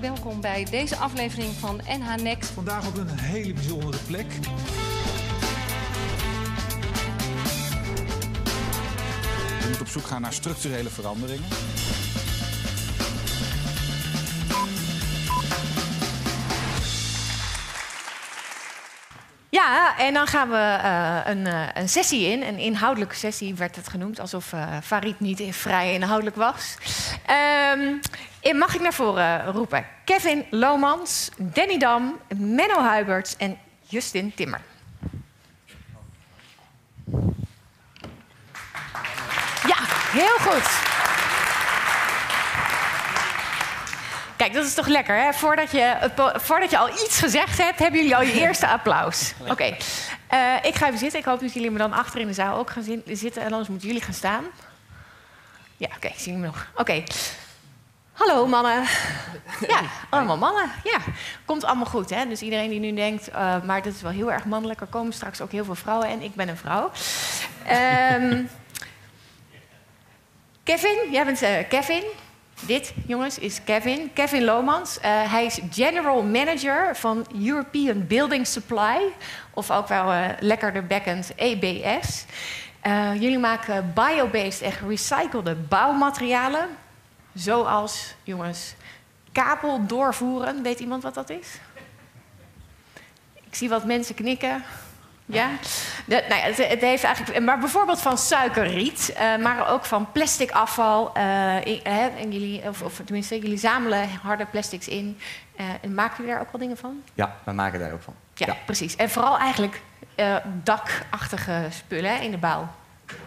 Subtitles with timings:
[0.00, 2.50] harte welkom bij deze aflevering van NH Next.
[2.50, 4.26] Vandaag op een hele bijzondere plek.
[9.60, 11.48] Je moet op zoek gaan naar structurele veranderingen.
[19.50, 22.42] Ja, en dan gaan we eh, een, eh, een sessie in.
[22.42, 26.76] Een inhoudelijke sessie werd het genoemd, alsof eh Farid niet vrij inhoudelijk was.
[28.40, 29.86] En mag ik naar voren roepen?
[30.04, 34.60] Kevin Lomans, Danny Dam, Menno Huiberts en Justin Timmer.
[39.66, 39.78] Ja,
[40.12, 40.86] heel goed.
[44.38, 45.32] Kijk, dat is toch lekker, hè?
[45.32, 49.32] Voordat je, po- voordat je al iets gezegd hebt, hebben jullie al je eerste applaus.
[49.48, 49.76] Oké,
[50.28, 51.18] Eh, ik ga even zitten.
[51.18, 53.42] Ik hoop dat jullie me dan achter in de zaal ook gaan zitten.
[53.42, 54.44] En anders moeten jullie gaan staan.
[55.76, 56.66] Ja, oké, zien jullie me nog.
[56.74, 57.02] Oké.
[58.12, 58.82] Hallo mannen.
[59.68, 59.80] Ja,
[60.10, 60.70] allemaal mannen.
[60.84, 60.98] Ja,
[61.44, 62.10] komt allemaal goed.
[62.10, 62.26] Hè?
[62.28, 64.80] Dus iedereen die nu denkt, eh, maar dat is wel heel erg mannelijk.
[64.80, 66.90] Er komen straks ook heel veel vrouwen en ik ben een vrouw.
[67.66, 68.42] Ehm,
[70.64, 72.02] Kevin, jij bent eh, Kevin.
[72.66, 74.12] Dit, jongens, is Kevin.
[74.12, 75.00] Kevin Lomans.
[75.00, 79.12] Eh, hij is General Manager van European Building Supply.
[79.54, 82.24] Of ook wel eh lekkerder backend EBS.
[82.80, 86.68] Eh, jullie maken biobased en gerecyclede bouwmaterialen.
[87.34, 88.74] Zoals, jongens,
[89.32, 90.62] kabel doorvoeren.
[90.62, 91.58] Weet iemand wat dat is?
[93.34, 94.64] Ik zie wat mensen knikken.
[95.30, 95.48] Ja?
[96.04, 100.12] De, nou ja, het, het heeft eigenlijk, maar bijvoorbeeld van suikerriet, eh, maar ook van
[100.12, 101.10] plastic afval.
[101.14, 105.18] eh, in- hè, en jullie, of, of tenminste, jullie zamelen harde plastics in.
[105.56, 107.02] Eh, en maken jullie daar ook wel dingen van?
[107.14, 108.14] Ja, we maken daar ook van.
[108.34, 108.96] Ja, precies.
[108.96, 109.80] En vooral eigenlijk
[110.14, 112.68] eh, dakachtige spullen hè, in de bouw.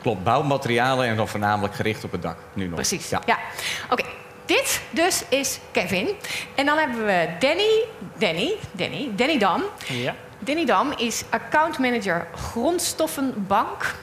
[0.02, 2.38] Klopt, bouwmaterialen en dan voornamelijk gericht op het dak.
[2.54, 2.76] Nu nog.
[2.76, 3.10] Precies.
[3.10, 3.22] Ja.
[3.26, 3.38] Ja.
[3.90, 4.04] Oké,
[4.46, 6.10] dit dus is Kevin.
[6.56, 7.84] En dan hebben we Danny,
[8.18, 9.64] Danny, Danny, Danny Dam.
[9.88, 10.16] Ja.
[10.44, 13.94] Danny Dam is accountmanager grondstoffenbank,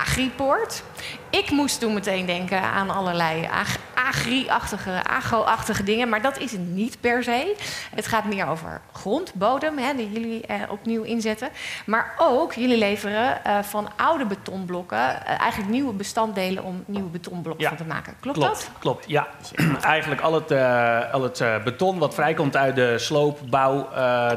[0.00, 0.82] Agripoort.
[1.30, 6.60] Ik moest toen meteen denken aan allerlei ag- agri-achtige, agro-achtige dingen, maar dat is het
[6.60, 7.54] niet per se.
[7.94, 11.48] Het gaat meer over grond, bodem, hè, die jullie eh, opnieuw inzetten.
[11.86, 17.62] Maar ook, jullie leveren eh, van oude betonblokken eh, eigenlijk nieuwe bestanddelen om nieuwe betonblokken
[17.62, 17.68] Ja.
[17.68, 18.14] van te maken.
[18.20, 18.70] Klopt, Klopt, dat?
[18.78, 19.04] klopt.
[19.08, 19.26] Ja,
[19.82, 23.88] eigenlijk al het, eh, al het eh, beton wat vrijkomt uit de sloopbouw,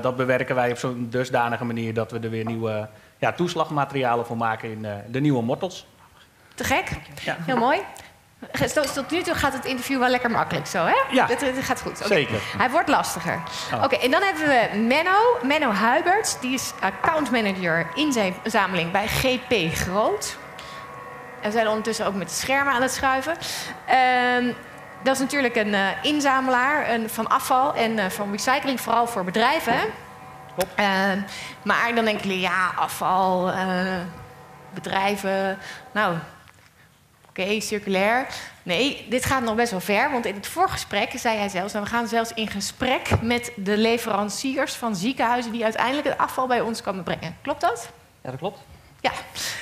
[0.02, 2.88] dat bewerken wij op zo'n dusdanige manier dat we er weer nieuwe
[3.20, 5.88] ja, toeslagmaterialen voor maken in eh, de nieuwe mortels.
[6.56, 6.90] Te gek?
[7.24, 7.38] Ja.
[7.46, 7.80] Heel mooi.
[8.74, 10.96] Tot, nu toe gaat het interview wel lekker makkelijk zo, hè?
[11.12, 11.26] Ja.
[11.26, 11.98] Dat, dat gaat goed.
[12.00, 12.08] Oké.
[12.08, 12.42] Zeker.
[12.58, 13.42] Hij wordt lastiger.
[13.74, 13.84] Oh.
[13.84, 15.38] Oké, en dan hebben we Menno.
[15.44, 16.40] Menno Huiberts.
[16.40, 17.88] Die is accountmanager
[18.44, 20.38] inzameling bij GP Groot.
[21.42, 23.38] En we zijn ondertussen ook met de schermen aan het schuiven.
[23.86, 24.54] Ehm,
[25.04, 29.24] dat is natuurlijk een eh, inzamelaar een, van afval en eh, van recycling, vooral voor
[29.24, 29.74] bedrijven.
[29.74, 29.86] hè?
[30.76, 31.20] Ehm,
[31.62, 33.98] maar dan denken jullie, ja, afval, eh,
[34.74, 35.58] bedrijven.
[35.92, 36.16] Nou,
[37.30, 38.28] Oké, circulair.
[38.64, 40.12] Nee, dit gaat nog best wel ver.
[40.12, 41.74] Want in het voorgesprek zei hij zelfs...
[41.74, 45.52] Nou, we gaan zelfs in gesprek met de leveranciers van ziekenhuizen...
[45.52, 47.38] die uiteindelijk het afval bij ons komen brengen.
[47.42, 47.90] Klopt dat?
[48.22, 48.60] Ja, dat klopt.
[49.02, 49.12] Ja.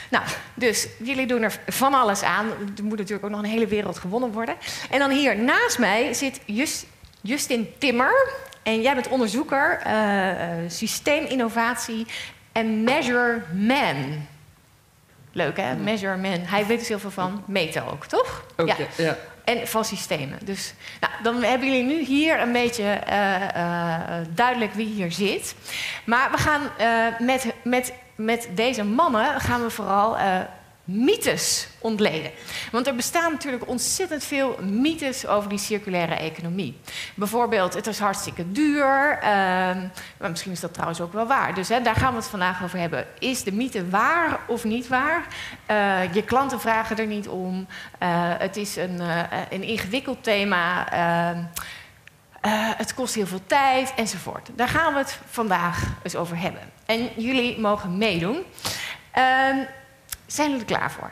[0.09, 2.47] Nou, dus jullie doen er van alles aan.
[2.77, 4.55] Er moet natuurlijk ook nog een hele wereld gewonnen worden.
[4.89, 6.85] En dan hier naast mij zit Just-
[7.21, 8.29] Justin Timmer.
[8.67, 12.05] En jij bent onderzoeker, eh, eh, systeeminnovatie
[12.51, 14.27] en Measure Man.
[15.31, 16.39] Leuk hè, Measure Man.
[16.39, 18.45] Hij weet dus heel veel van meten ook, toch?
[18.55, 18.75] Ook, ja.
[18.97, 19.17] ja.
[19.43, 20.39] En van systemen.
[20.41, 25.55] Dus nou, dan hebben jullie nu hier een beetje eh, duidelijk wie hier zit.
[26.05, 26.61] Maar we gaan
[27.19, 30.17] met, met, met deze mannen gaan we vooral
[30.87, 32.31] mythes ontleden.
[32.71, 36.77] Want er bestaan natuurlijk ontzettend veel mythes over die circulaire economie.
[37.15, 39.17] Bijvoorbeeld, het is hartstikke duur.
[39.21, 39.87] ehm,
[40.17, 41.53] maar misschien is dat trouwens ook wel waar.
[41.53, 43.05] Dus hè, daar gaan we het vandaag over hebben.
[43.19, 45.25] Is de mythe waar of niet waar?
[45.65, 47.67] Eh, je klanten vragen er niet om.
[47.99, 50.91] Eh, het is een, eh, een ingewikkeld thema.
[50.91, 51.43] Ehm,
[52.41, 54.49] eh, het kost heel veel tijd enzovoort.
[54.55, 56.61] Daar gaan we het vandaag eens over hebben.
[56.85, 58.43] En jullie mogen meedoen.
[59.11, 59.57] Ehm,
[60.27, 61.11] zijn jullie er klaar voor?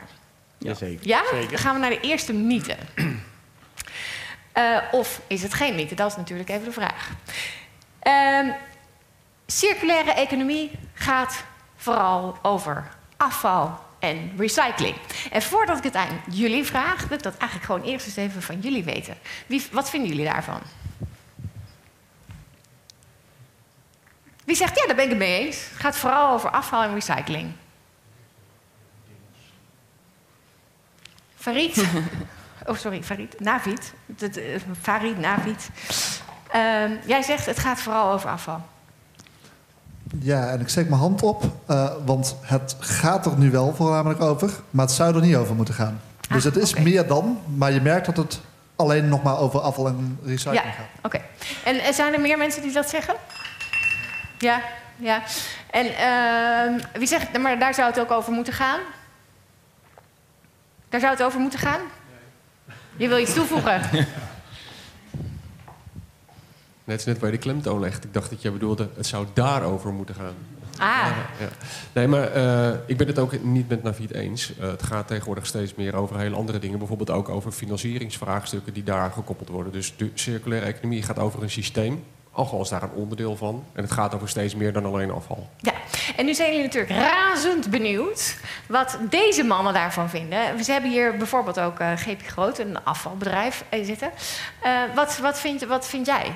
[0.58, 1.22] Ja?
[1.30, 1.48] Zeker.
[1.50, 2.76] Dan gaan we naar de eerste mythe.
[4.52, 5.94] Eh, of is het geen mythe?
[5.94, 7.10] Dat is natuurlijk even de vraag.
[7.98, 8.50] Ehm,
[9.46, 11.44] circulaire economie gaat
[11.76, 14.96] vooral over afval en recycling.
[15.30, 18.42] En voordat ik het aan jullie vraag, wil ik dat eigenlijk gewoon eerst eens even
[18.42, 19.16] van jullie weten.
[19.46, 20.60] Wie, wat vinden jullie daarvan?
[24.44, 25.56] Wie zegt, ja, daar ben ik het mee eens.
[25.56, 27.52] Het gaat vooral over afval en recycling.
[31.46, 31.84] Farid?
[32.68, 33.40] Oh, sorry, Farid.
[33.40, 33.92] Navid.
[34.06, 34.44] Dat, eh,
[34.80, 35.68] Farid, Navid.
[36.50, 38.60] Ehm, jij zegt het gaat vooral over afval.
[40.20, 44.20] Ja, en ik steek mijn hand op, eh, want het gaat er nu wel voornamelijk
[44.20, 46.00] over, maar het zou er niet over moeten gaan.
[46.28, 48.40] Dus Ah, het is meer dan, maar je merkt dat het
[48.76, 50.86] alleen nog maar over afval en recycling Ja, gaat.
[51.02, 51.20] oké.
[51.64, 53.14] En eh, zijn er meer mensen die dat zeggen?
[54.38, 54.60] Ja,
[54.96, 55.22] ja.
[55.70, 58.80] En ehm, wie zegt, maar daar zou het ook over moeten gaan?
[60.96, 61.80] Daar zou het over moeten gaan?
[62.96, 63.80] Je wil iets toevoegen?
[66.84, 68.04] Net is net waar je de klemtoon legt.
[68.04, 70.34] Ik dacht dat je bedoelde, het zou daarover moeten gaan.
[70.78, 71.48] Ah, Ja.
[71.92, 74.52] Nee, maar eh, ik ben het ook niet met Navid eens.
[74.58, 76.78] Eh, het gaat tegenwoordig steeds meer over hele andere dingen.
[76.78, 79.72] Bijvoorbeeld ook over financieringsvraagstukken die daar gekoppeld worden.
[79.72, 82.04] Dus de circulaire economie gaat over een systeem.
[82.36, 83.64] Afval is daar een onderdeel van.
[83.72, 85.48] En het gaat over steeds meer dan alleen afval.
[85.60, 85.72] ja.
[86.16, 88.36] En nu zijn jullie natuurlijk razend benieuwd
[88.68, 90.64] wat deze mannen daarvan vinden.
[90.64, 94.10] Ze hebben hier bijvoorbeeld ook eh GP Groot, een afvalbedrijf, eh, zitten.
[94.62, 96.32] Eh, wat, wat, vind, wat vind jij?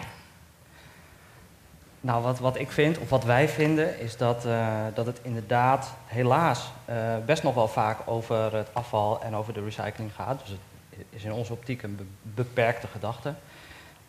[2.01, 5.95] Nou, wat, wat ik vind, of wat wij vinden, is dat, eh, dat het inderdaad
[6.07, 10.41] helaas eh, best nog wel vaak over het afval en over de recycling gaat.
[10.41, 10.49] Dus
[10.91, 12.05] het is in onze optiek een be-
[12.43, 13.35] beperkte gedachte.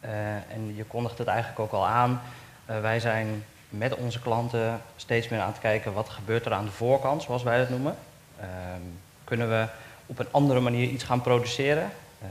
[0.01, 2.21] Eh, en je kondigt het eigenlijk ook al aan.
[2.65, 6.65] Eh, wij zijn met onze klanten steeds meer aan het kijken wat gebeurt er aan
[6.65, 7.95] de voorkant, zoals wij dat noemen.
[8.39, 8.81] Ehm,
[9.23, 9.67] kunnen we
[10.05, 12.27] op een andere manier iets gaan produceren eh,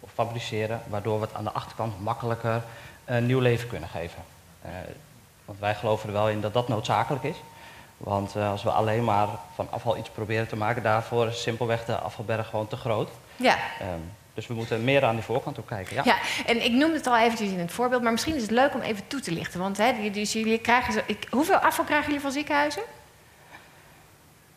[0.00, 2.62] of fabriceren, waardoor we het aan de achterkant makkelijker
[3.04, 4.22] een nieuw leven kunnen geven.
[5.44, 7.36] Want wij geloven er wel in dat dat noodzakelijk is.
[7.96, 11.98] Want als we alleen maar van afval iets proberen te maken, daarvoor is simpelweg de
[11.98, 13.08] afvalberg gewoon te groot.
[13.36, 13.56] Ja.
[13.80, 14.00] Ehm,
[14.36, 15.94] dus we moeten meer aan die voorkant ook kijken.
[15.94, 16.02] Ja.
[16.04, 16.16] Ja,
[16.46, 18.80] en ik noemde het al eventjes in het voorbeeld, maar misschien is het leuk om
[18.80, 19.60] even toe te lichten.
[19.60, 22.82] Want hè, dus jullie krijgen zo, ik, hoeveel afval krijgen jullie van ziekenhuizen?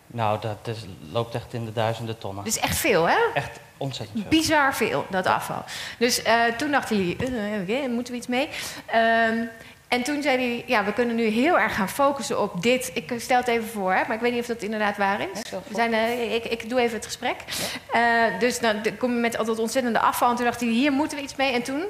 [0.08, 2.44] Nou, dat is, loopt echt in de duizenden tonnen.
[2.44, 3.18] Dat is echt veel, hè?
[3.34, 4.30] Echt ontzettend veel.
[4.30, 5.64] Bizar veel, dat afval.
[5.98, 7.16] Dus eh, toen dachten jullie,
[7.62, 8.50] oké, moeten we iets mee?
[8.86, 9.46] Ehm,
[9.90, 12.92] en toen zei hij, ja, we kunnen nu heel erg gaan focussen op dit.
[12.94, 15.42] Ik stel het even voor, hè, maar ik weet niet of dat inderdaad waar is.
[15.52, 17.44] We zijn, eh, ik, ik doe even het gesprek.
[17.92, 20.30] Eh, dus dan kom je met al dat ontzettende afval.
[20.30, 21.54] En toen dacht hij, hier moeten we iets mee.
[21.54, 21.84] En toen?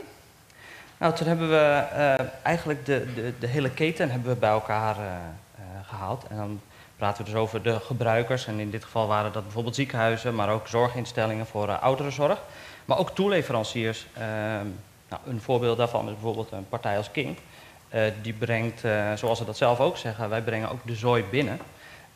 [1.00, 4.98] Nou, toen hebben we eh, eigenlijk de, de, de hele keten hebben we bij elkaar
[4.98, 6.26] eh, eh, gehaald.
[6.30, 6.62] En dan
[6.98, 8.48] praten we dus over de gebruikers.
[8.48, 12.42] En in dit geval waren dat bijvoorbeeld ziekenhuizen, maar ook zorginstellingen voor uh, ouderenzorg.
[12.86, 14.06] Maar ook toeleveranciers.
[14.18, 14.24] Uh,
[15.10, 17.38] nou, een voorbeeld daarvan is bijvoorbeeld een partij als King.
[17.94, 21.24] Uh, die brengt, uh, zoals ze dat zelf ook zeggen, wij brengen ook de zooi
[21.24, 21.60] binnen.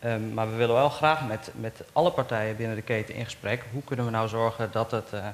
[0.06, 3.64] Um, maar we willen wel graag met, met alle partijen binnen de keten in gesprek.
[3.72, 5.26] Hoe kunnen we nou zorgen dat, het, uh,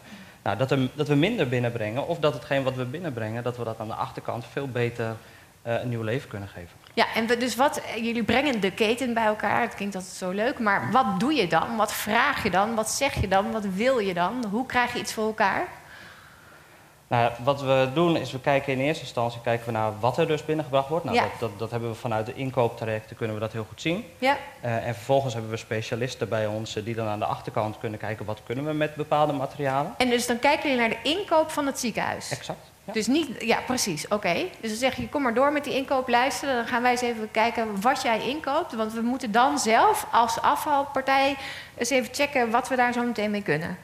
[0.44, 2.08] nou, dat, er, dat we minder binnenbrengen?
[2.08, 5.16] Of dat hetgeen wat we binnenbrengen, dat we dat aan de achterkant veel beter
[5.64, 6.78] een nieuw leven kunnen geven.
[6.94, 9.62] Ja, en we, dus wat, jullie brengen de keten bij elkaar.
[9.62, 10.60] Het klinkt altijd zo leuk.
[10.60, 11.76] Maar wat doe je dan?
[11.76, 12.76] Wat vraag je dan?
[12.76, 13.52] Wat zeg je dan?
[13.52, 14.46] Wat wil je dan?
[14.52, 15.68] Hoe krijg je iets voor elkaar?
[17.10, 20.28] Nou, wat we doen is, we kijken in eerste instantie kijken we naar wat er
[20.28, 21.06] dus binnengebracht wordt.
[21.06, 21.24] Nou, Ja.
[21.24, 24.06] dat, dat, dat hebben we vanuit de inkooptrajecten kunnen we dat heel goed zien.
[24.18, 24.38] Ja.
[24.66, 28.00] Uh, en vervolgens hebben we specialisten bij ons uh, die dan aan de achterkant kunnen
[28.00, 29.94] kijken wat kunnen we met bepaalde materialen.
[29.98, 32.32] En dus dan kijken jullie naar de inkoop van het ziekenhuis?
[32.32, 32.60] Exact.
[32.86, 32.94] Ja.
[32.94, 34.34] Dus niet, ja, precies, oké.
[34.34, 36.56] Dus dan zeg je, kom maar door met die inkooplijsten.
[36.56, 38.74] Dan gaan wij eens even kijken wat jij inkoopt.
[38.76, 41.36] Want we moeten dan zelf als afvalpartij
[41.78, 43.78] eens even checken wat we daar zo meteen mee kunnen.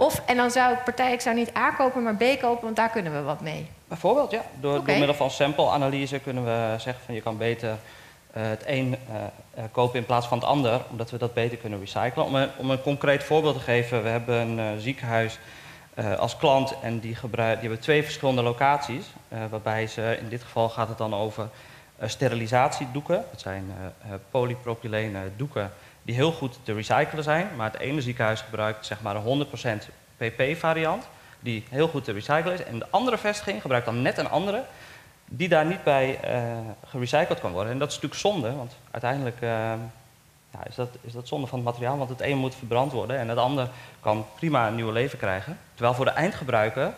[0.00, 2.76] Of, en dan zou ik partij, ik zou niet A kopen, maar B kopen, want
[2.76, 3.66] daar kunnen we wat mee.
[3.88, 4.42] Bijvoorbeeld, ja.
[4.60, 7.74] Door, middel van sample-analyse kunnen we zeggen van je kan beter uh,
[8.32, 9.16] het een uh,
[9.58, 12.24] uh, kopen in plaats van het ander, omdat we dat beter kunnen recyclen.
[12.24, 15.38] Om een, om een concreet voorbeeld te geven, we hebben een uh, ziekenhuis
[16.18, 19.06] als klant en die, gebruik, die hebben twee verschillende locaties,
[19.50, 21.48] waarbij ze, in dit geval gaat het dan over
[22.04, 23.24] sterilisatiedoeken.
[23.30, 23.72] Dat zijn
[24.30, 29.16] polypropylene doeken die heel goed te recyclen zijn, maar het ene ziekenhuis gebruikt zeg maar
[29.16, 31.08] een 100% PP-variant,
[31.40, 32.64] die heel goed te recyclen is.
[32.64, 34.64] En de andere vestiging gebruikt dan net een andere,
[35.24, 37.72] die daar niet bij uh, gerecycled kan worden.
[37.72, 39.50] En dat is natuurlijk zonde, want uiteindelijk uh,
[40.50, 43.18] ja, is, dat, is dat zonde van het materiaal, want het een moet verbrand worden
[43.18, 43.68] en het ander
[44.00, 45.58] kan prima een nieuw leven krijgen.
[45.74, 46.94] Terwijl voor de eindgebruiker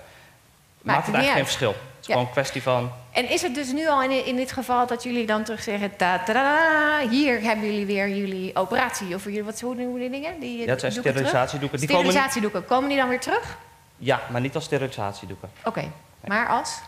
[0.82, 1.70] maakt, het eigenlijk geen verschil.
[1.70, 2.12] Het is Ja.
[2.12, 5.02] gewoon een kwestie van En is het dus nu al in, in dit geval dat
[5.02, 5.96] jullie dan terug zeggen...
[5.96, 9.14] Ta -ta -da, hier hebben jullie weer jullie operatie.
[9.14, 10.40] Of jullie, wat hoe die dingen?
[10.40, 11.78] Die, Ja, het zijn sterilisatiedoeken.
[11.78, 12.64] Die komen Sterilisatiedoeken.
[12.64, 13.56] Komen die dan weer terug?
[13.96, 15.50] Ja, maar niet als sterilisatiedoeken.
[15.64, 15.90] Oké,
[16.26, 16.78] maar als?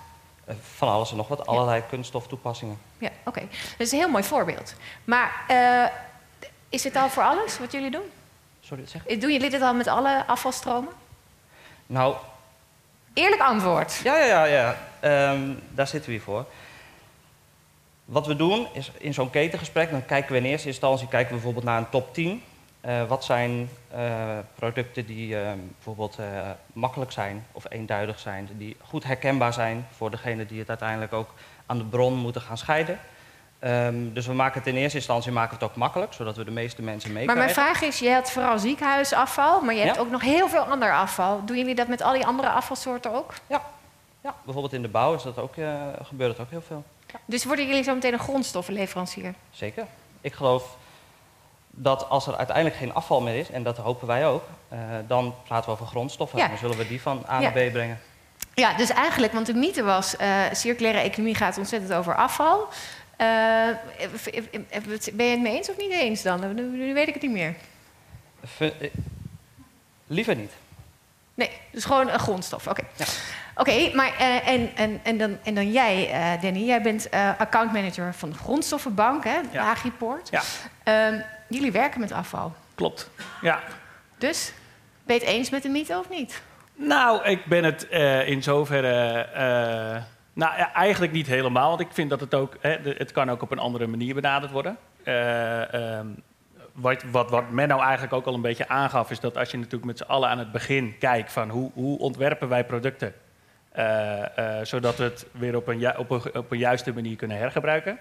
[0.44, 2.78] Eh, Van alles en nog wat, allerlei kunststoftoepassingen.
[2.98, 3.40] Ja, oké.
[3.50, 4.74] Dat is een heel mooi voorbeeld.
[5.04, 5.84] Maar eh,
[6.68, 8.10] is dit al voor alles wat jullie doen?
[8.60, 10.92] Sorry, dat zeg Doen jullie dit al met alle afvalstromen?
[11.86, 12.14] Nou,
[13.14, 14.00] Eerlijk antwoord.
[14.04, 14.76] ja, ja, ja, ja.
[15.00, 15.40] Ehm,
[15.70, 16.46] daar zitten we hier voor.
[18.04, 21.34] Wat we doen is in zo'n ketengesprek, dan kijken we in eerste instantie kijken we
[21.34, 22.42] bijvoorbeeld naar een top 10
[22.84, 26.18] Eh, wat zijn eh, producten die eh, bijvoorbeeld
[26.72, 31.34] makkelijk zijn of eenduidig zijn, die goed herkenbaar zijn voor degene die het uiteindelijk ook
[31.66, 32.98] aan de bron moeten gaan scheiden.
[33.64, 36.44] Ehm, dus we maken het in eerste instantie maken we het ook makkelijk, zodat we
[36.44, 37.54] de meeste mensen Maar meekrijgen.
[37.54, 40.00] mijn vraag is, je hebt vooral ziekenhuisafval, maar je hebt Ja.
[40.00, 41.44] ook nog heel veel ander afval.
[41.44, 43.34] Doen jullie dat met al die andere afvalsoorten ook?
[43.46, 43.62] Ja,
[44.42, 46.84] bijvoorbeeld in de bouw is dat ook, eh, gebeurt dat ook heel veel.
[47.24, 49.34] Dus worden jullie zo meteen een grondstoffenleverancier?
[49.50, 49.84] Zeker.
[50.20, 50.76] Ik geloof
[51.70, 55.34] dat als er uiteindelijk geen afval meer is, en dat hopen wij ook, eh, dan
[55.44, 56.38] praten we over grondstoffen.
[56.38, 56.48] Ja.
[56.48, 57.50] Dan zullen we die van A Ja.
[57.50, 58.00] naar B brengen.
[58.54, 62.68] Ja, dus eigenlijk, want de mythe was, eh, circulaire economie gaat ontzettend over afval.
[63.16, 63.68] Eh,
[65.12, 66.54] ben je het mee eens of niet eens dan?
[66.54, 67.54] Nu, weet ik het niet meer.
[68.58, 68.90] Eh,
[70.06, 70.52] liever niet.
[71.34, 72.66] Nee, dus gewoon een grondstof.
[72.66, 72.82] Oké.
[72.96, 73.04] Ja.
[73.56, 77.30] Oké, maar eh, en, en, en, dan, en dan jij, eh, Danny, jij bent eh
[77.38, 79.70] accountmanager van de Grondstoffenbank, hè, Ja.
[79.70, 80.28] Agriport.
[80.30, 80.42] Ja.
[80.82, 82.54] Ehm, jullie werken met afval.
[82.74, 83.10] Klopt.
[83.40, 83.60] Ja.
[84.18, 84.52] Dus,
[85.04, 86.42] ben je het eens met de mythe of niet?
[86.74, 89.28] Nou, ik ben het eh, in zoverre.
[90.34, 91.68] Nou, ja, eigenlijk niet helemaal.
[91.68, 92.56] Want ik vind dat het ook.
[92.60, 94.76] Hè, het kan ook op een andere manier benaderd worden.
[95.04, 96.06] Eh, ehm,
[96.72, 99.56] wat, wat, wat men nou eigenlijk ook al een beetje aangaf, is dat als je
[99.56, 103.14] natuurlijk met z'n allen aan het begin kijkt van hoe, hoe ontwerpen wij producten.
[103.72, 107.16] eh, eh, zodat we het weer op een, ju- op, een, op een juiste manier
[107.16, 107.98] kunnen hergebruiken.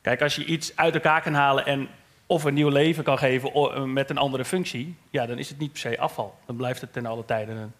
[0.00, 1.88] Kijk, als je iets uit elkaar kan halen en
[2.26, 5.58] of een nieuw leven kan geven o- met een andere functie, ja, dan is het
[5.58, 6.34] niet per se afval.
[6.46, 7.72] Dan blijft het ten alle tijden een,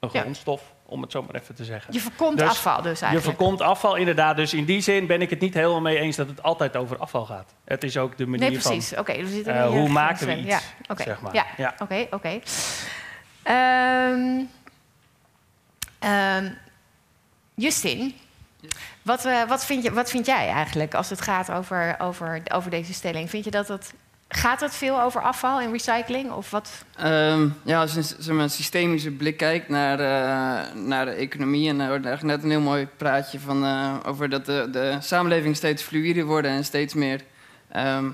[0.00, 0.24] een Ja.
[0.90, 1.92] Om het zo maar even te zeggen.
[1.92, 3.38] Je voorkomt Dus afval dus Je eigenlijk.
[3.38, 4.36] voorkomt afval, inderdaad.
[4.36, 6.98] Dus in die zin ben ik het niet helemaal mee eens dat het altijd over
[6.98, 7.54] afval gaat.
[7.64, 8.88] Het is ook de manier Nee, precies.
[8.88, 11.02] van zitten eh, hier hoe maken we iets, Ja, oké.
[11.02, 11.34] zeg maar.
[11.34, 11.74] Ja, Ja.
[11.78, 12.40] oké, oké.
[13.42, 14.40] Ehm,
[15.98, 16.48] ehm,
[17.54, 18.14] Justin,
[19.02, 22.70] wat, eh, wat, vind je, wat vind jij eigenlijk als het gaat over, over, over
[22.70, 23.30] deze stelling?
[23.30, 23.94] Vind je dat het,
[24.32, 26.32] gaat het veel over afval en recycling?
[26.32, 26.84] Of wat?
[26.96, 31.68] Ehm, ja, als je een, systemische blik kijkt naar, eh, naar de economie...
[31.68, 34.96] en er hoorde eigenlijk net een heel mooi praatje van, eh, over dat de, de
[35.00, 36.46] samenleving steeds fluïder wordt...
[36.46, 37.20] en steeds meer
[37.68, 38.10] ehm,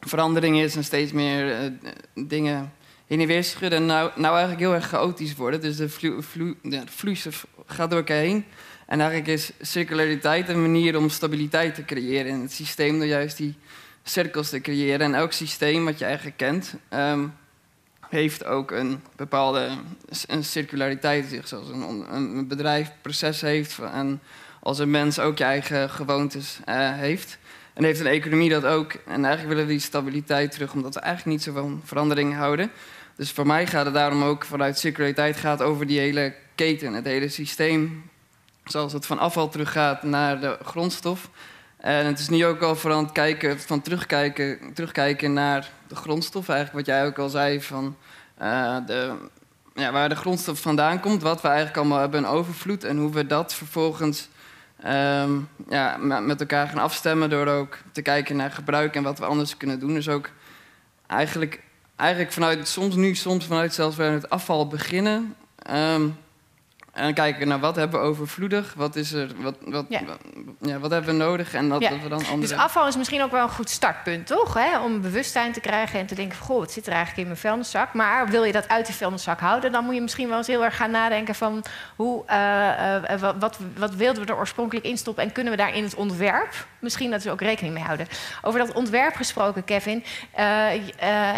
[0.00, 1.70] verandering is en steeds meer eh,
[2.14, 2.72] dingen
[3.06, 3.78] heen en weer schudden...
[3.78, 5.60] en nou, nou eigenlijk heel erg chaotisch worden.
[5.60, 5.88] Dus de,
[6.88, 7.28] flux
[7.66, 8.44] gaat door elkaar heen.
[8.86, 12.98] En eigenlijk is circulariteit een manier om stabiliteit te creëren in het systeem...
[12.98, 13.54] door juist die
[14.10, 15.00] cirkels te creëren.
[15.00, 16.74] En elk systeem wat je eigenlijk kent...
[16.88, 17.26] ehm,
[18.08, 19.68] heeft ook een bepaalde
[20.26, 21.48] een circulariteit in zich.
[21.48, 24.20] Zoals een, een bedrijf proces heeft en
[24.60, 27.38] als een mens ook je eigen gewoontes eh, heeft.
[27.74, 28.92] En heeft een economie dat ook.
[28.92, 32.70] En eigenlijk willen we die stabiliteit terug, omdat we eigenlijk niet zo van verandering houden.
[33.16, 37.04] Dus voor mij gaat het daarom ook vanuit circulariteit gaat over die hele keten, het
[37.04, 38.10] hele systeem.
[38.64, 41.30] Zoals het van afval teruggaat naar de grondstof.
[41.80, 46.48] En het is nu ook al aan het kijken, van terugkijken, terugkijken naar de grondstof.
[46.48, 47.96] Eigenlijk wat jij ook al zei, van
[48.36, 49.14] eh, de,
[49.74, 51.22] ja, waar de grondstof vandaan komt.
[51.22, 52.84] Wat we eigenlijk allemaal hebben, een overvloed.
[52.84, 54.28] En hoe we dat vervolgens
[54.82, 55.30] ehm,
[55.68, 57.30] ja, me- met elkaar gaan afstemmen.
[57.30, 59.94] Door ook te kijken naar gebruik en wat we anders kunnen doen.
[59.94, 60.30] Dus ook
[61.06, 61.62] eigenlijk,
[61.96, 65.34] eigenlijk vanuit, soms nu, soms vanuit zelfs weer het afval beginnen.
[65.56, 66.08] Ehm,
[67.00, 70.00] en dan kijken naar wat hebben we overvloedig, wat, is er, wat, wat, Ja.
[70.04, 70.18] wat,
[70.60, 71.88] ja, wat hebben we nodig en dat, Ja.
[71.90, 72.40] dat we dan andere...
[72.40, 74.54] Dus afval is misschien ook wel een goed startpunt, toch?
[74.54, 74.78] Hè?
[74.78, 76.46] Om bewustzijn te krijgen en te denken van...
[76.46, 77.94] goh, wat zit er eigenlijk in mijn vuilniszak?
[77.94, 79.72] Maar wil je dat uit de vuilniszak houden...
[79.72, 81.64] dan moet je misschien wel eens heel erg gaan nadenken van...
[81.96, 85.24] Hoe, eh, eh, wat, wat, wat wilden we er oorspronkelijk in stoppen...
[85.24, 88.06] en kunnen we daar in het ontwerp misschien dat we ook rekening mee houden.
[88.42, 90.04] Over dat ontwerp gesproken, Kevin.
[90.32, 90.74] eh,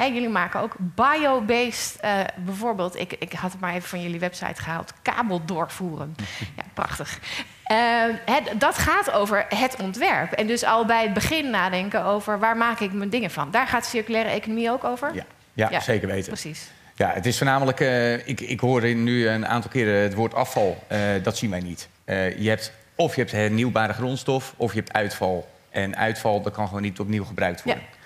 [0.04, 1.96] eh, jullie maken ook bio-based...
[2.00, 4.92] eh, bijvoorbeeld, ik, ik had het maar even van jullie website gehaald...
[5.02, 6.14] kabel doorvoeren.
[6.56, 7.18] Ja, prachtig.
[7.64, 7.76] Eh,
[8.24, 10.32] het, dat gaat over het ontwerp.
[10.32, 13.50] En dus al bij het begin nadenken over waar maak ik mijn dingen van.
[13.50, 15.14] Daar gaat circulaire economie ook over?
[15.14, 16.32] Ja, ja, Ja, zeker weten.
[16.32, 16.70] Precies.
[16.94, 20.84] Ja, het is voornamelijk, eh, ik, ik hoor nu een aantal keren het woord afval.
[20.86, 21.88] Eh, dat zien wij niet.
[22.04, 25.48] Eh, je hebt, of je hebt hernieuwbare grondstof, of je hebt uitval.
[25.70, 27.82] En uitval, dat kan gewoon niet opnieuw gebruikt worden.
[27.82, 27.96] Ja,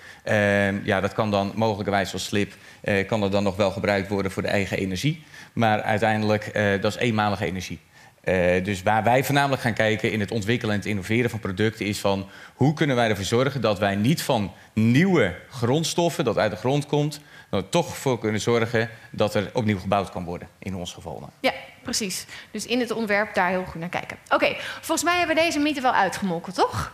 [0.84, 4.32] ja dat kan dan mogelijkerwijs als slip, eh, kan dat dan nog wel gebruikt worden
[4.32, 5.24] voor de eigen energie.
[5.52, 7.80] Maar uiteindelijk, eh, dat is eenmalige energie.
[8.26, 11.86] Eh, dus waar wij voornamelijk gaan kijken in het ontwikkelen en het innoveren van producten
[11.86, 16.50] is van hoe kunnen wij ervoor zorgen dat wij niet van nieuwe grondstoffen dat uit
[16.50, 20.76] de grond komt, dat toch voor kunnen zorgen dat er opnieuw gebouwd kan worden in
[20.76, 21.30] ons geval.
[21.40, 21.52] Ja,
[21.82, 22.26] precies.
[22.50, 24.16] Dus in het ontwerp daar heel goed naar kijken.
[24.28, 26.92] Oké, volgens mij hebben we deze mythe wel uitgemolken, toch?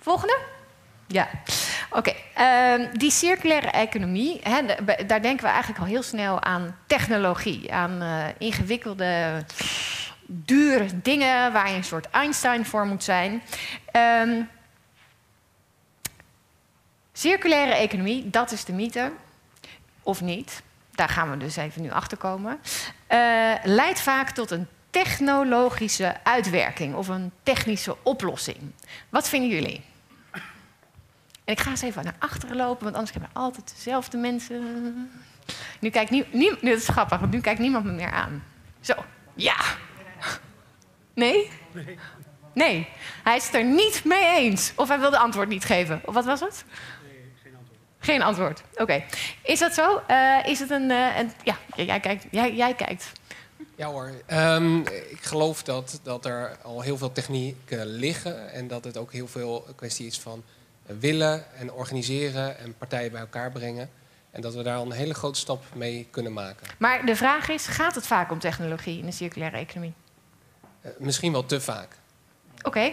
[0.00, 0.38] Volgende?
[1.08, 1.28] Ja.
[1.90, 4.40] Oké, ehm, die circulaire economie,
[5.06, 9.44] daar denken we eigenlijk al heel snel aan technologie, aan eh, ingewikkelde,
[10.26, 13.42] dure dingen waar je een soort Einstein voor moet zijn.
[13.92, 14.42] Ehm,
[17.12, 19.12] circulaire economie, dat is de mythe.
[20.02, 22.60] of niet, daar gaan we dus even nu achter komen,
[23.06, 23.18] eh,
[23.64, 28.58] leidt vaak tot een technologische uitwerking of een technische oplossing.
[29.08, 29.84] Wat vinden jullie?
[31.48, 35.10] En ik ga eens even naar achteren lopen, want anders hebben we altijd dezelfde mensen.
[35.80, 38.44] Nu kijkt nie, nie, dit is grappig, want nu kijkt niemand me meer aan.
[38.80, 38.94] Zo,
[39.34, 39.56] ja.
[41.14, 41.50] Nee?
[42.52, 42.88] Nee.
[43.24, 44.72] Hij is het er niet mee eens.
[44.76, 46.00] Of hij wil de antwoord niet geven.
[46.04, 46.64] Of wat was het?
[47.98, 48.62] Geen antwoord.
[48.74, 49.04] Oké.
[49.42, 50.02] Is dat zo?
[50.06, 51.32] Eh, is het een, eh, een.
[51.42, 52.26] ja, jij kijkt.
[52.30, 53.12] Jij, jij kijkt.
[53.76, 54.12] Ja hoor.
[54.26, 54.78] Ehm,
[55.10, 58.52] ik geloof dat, dat er al heel veel technieken liggen.
[58.52, 60.44] En dat het ook heel veel een kwestie is van
[60.98, 63.90] willen en organiseren en partijen bij elkaar brengen.
[64.30, 66.66] En dat we daar al een hele grote stap mee kunnen maken.
[66.78, 69.92] Maar de vraag is: gaat het vaak om technologie in de circulaire economie?
[70.80, 71.96] Eh, misschien wel te vaak.
[72.62, 72.92] Oké.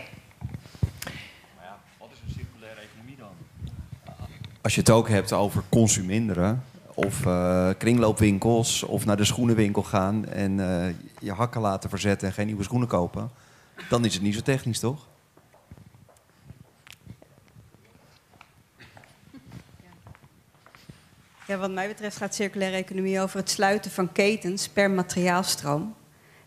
[2.00, 3.34] Wat is een circulaire economie dan?
[4.62, 10.26] Als je het ook hebt over consuminderen of eh, kringloopwinkels of naar de schoenenwinkel gaan
[10.26, 13.32] en eh, je hakken laten verzetten en geen nieuwe schoenen kopen,
[13.90, 15.08] dan is het niet zo technisch, toch?
[21.48, 25.96] Ja, wat mij betreft gaat circulaire economie over het sluiten van ketens per materiaalstroom.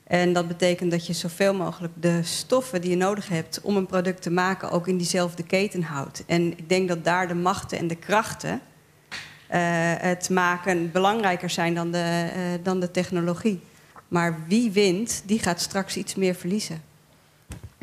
[0.05, 3.87] En dat betekent dat je zoveel mogelijk de stoffen die je nodig hebt om een
[3.87, 6.25] product te maken ook in diezelfde keten houdt.
[6.26, 9.59] En ik denk dat daar de machten en de krachten uh,
[9.99, 13.61] het maken belangrijker zijn dan de, uh, dan de technologie.
[14.09, 16.83] Maar wie wint, die gaat straks iets meer verliezen.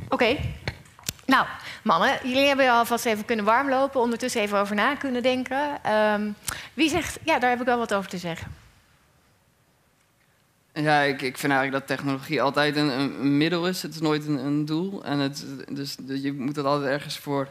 [0.09, 0.37] Oké.
[1.25, 1.45] Nou,
[1.83, 5.91] mannen, jullie hebben alvast even kunnen warmlopen, ondertussen even over na kunnen denken.
[5.93, 6.35] Um,
[6.73, 8.51] wie zegt, ja, daar heb ik wel wat over te zeggen.
[10.73, 13.81] Ja, ik, ik vind eigenlijk dat technologie altijd een, een middel is.
[13.81, 15.03] Het is nooit een, een doel.
[15.03, 17.49] En het, dus je moet het altijd ergens voor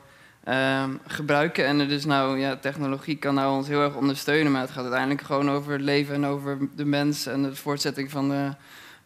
[0.49, 1.67] um, gebruiken.
[1.67, 4.53] En dus nou, ja, technologie kan nou ons heel erg ondersteunen.
[4.53, 8.11] Maar het gaat uiteindelijk gewoon over het leven en over de mens en de voortzetting
[8.11, 8.51] van de,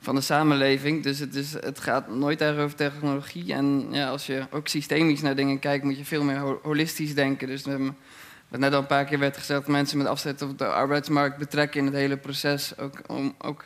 [0.01, 1.03] van de samenleving.
[1.03, 3.53] Dus het, is, het gaat nooit erg over technologie.
[3.53, 7.49] En ja, als je ook systemisch naar dingen kijkt, moet je veel meer holistisch denken.
[7.49, 7.97] Dus um,
[8.49, 11.81] wat net al een paar keer werd gezegd, mensen met afzet op de arbeidsmarkt betrekken
[11.81, 12.79] in het hele proces.
[12.79, 13.65] Ook om ook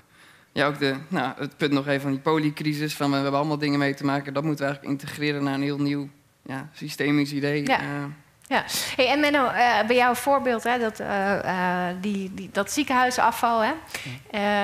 [0.52, 2.94] ja, ook de, nou, het punt nog even van die polycrisis.
[2.94, 4.35] Van we hebben allemaal dingen mee te maken.
[4.35, 6.09] Dat moeten we eigenlijk integreren naar een heel nieuw
[6.42, 7.66] ja, systemisch idee.
[7.66, 7.80] Ja.
[7.83, 8.04] Uh,
[8.52, 8.64] ja.
[8.96, 13.72] Hey, en Menno, uh, bij jouw voorbeeld, hè, dat, uh, die, die, dat ziekenhuisafval, hè,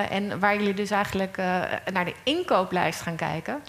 [0.05, 1.37] en waar jullie dus eigenlijk
[1.92, 3.62] naar de inkooplijst gaan kijken.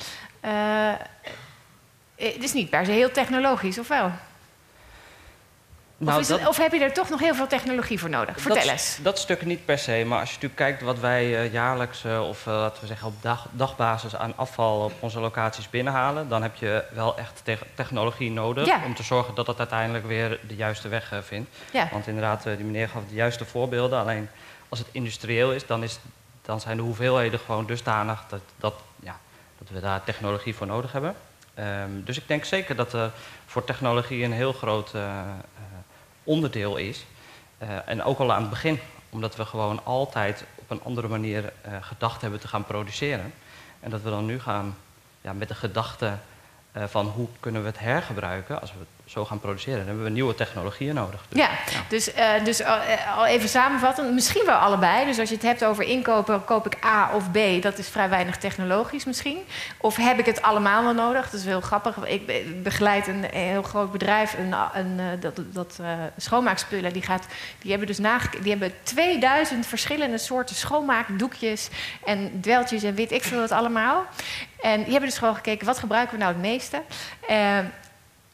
[2.15, 4.11] het is niet per se heel technologisch, of wel?
[5.99, 8.41] Nou, of, dat, het, of, heb je er toch nog heel veel technologie voor nodig?
[8.41, 8.99] Vertel dat, eens.
[9.01, 12.27] Dat stuk niet per se, maar als je natuurlijk kijkt wat wij uh, jaarlijks uh,
[12.27, 16.41] of uh, laten we zeggen op dag, dagbasis aan afval op onze locaties binnenhalen, dan
[16.41, 18.81] heb je wel echt te technologie nodig ja.
[18.85, 21.49] om te zorgen dat het uiteindelijk weer de juiste weg vindt.
[21.71, 21.89] Ja.
[21.91, 23.99] Want inderdaad, die meneer gaf de juiste voorbeelden.
[23.99, 24.29] Alleen
[24.69, 25.99] als het industrieel is, dan, is,
[26.41, 29.19] dan zijn de hoeveelheden gewoon dusdanig dat, dat, ja,
[29.57, 31.15] dat we daar technologie voor nodig hebben.
[31.59, 33.11] Um, dus ik denk zeker dat er
[33.45, 34.91] voor technologie een heel groot
[36.29, 37.05] onderdeel is.
[37.63, 41.43] Uh, en ook al aan het begin, omdat we gewoon altijd op een andere manier
[41.43, 43.33] uh, gedacht hebben te gaan produceren.
[43.79, 44.77] En dat we dan nu gaan
[45.21, 46.17] ja, met de gedachte
[46.73, 49.77] uh, van hoe kunnen we het hergebruiken als we het zo gaan produceren.
[49.77, 51.25] Dan hebben we nieuwe technologieën nodig.
[51.29, 51.49] Ja,
[51.87, 52.63] dus, uh, dus
[53.17, 55.05] al even samenvatten, misschien wel allebei.
[55.05, 58.09] Dus als je het hebt over inkopen, koop ik A of B, dat is vrij
[58.09, 59.37] weinig technologisch misschien.
[59.77, 61.29] Of heb ik het allemaal wel nodig?
[61.29, 62.05] Dat is heel grappig.
[62.05, 65.79] Ik begeleid een heel groot bedrijf, een, een, dat, dat
[66.17, 67.25] schoonmaakspullen, die, gaat,
[67.59, 67.97] die hebben dus
[68.41, 71.69] die hebben 2000 verschillende soorten schoonmaakdoekjes
[72.05, 74.05] en dweltjes en weet ik veel wat allemaal.
[74.61, 76.81] En die hebben dus gewoon gekeken, wat gebruiken we nou het meeste?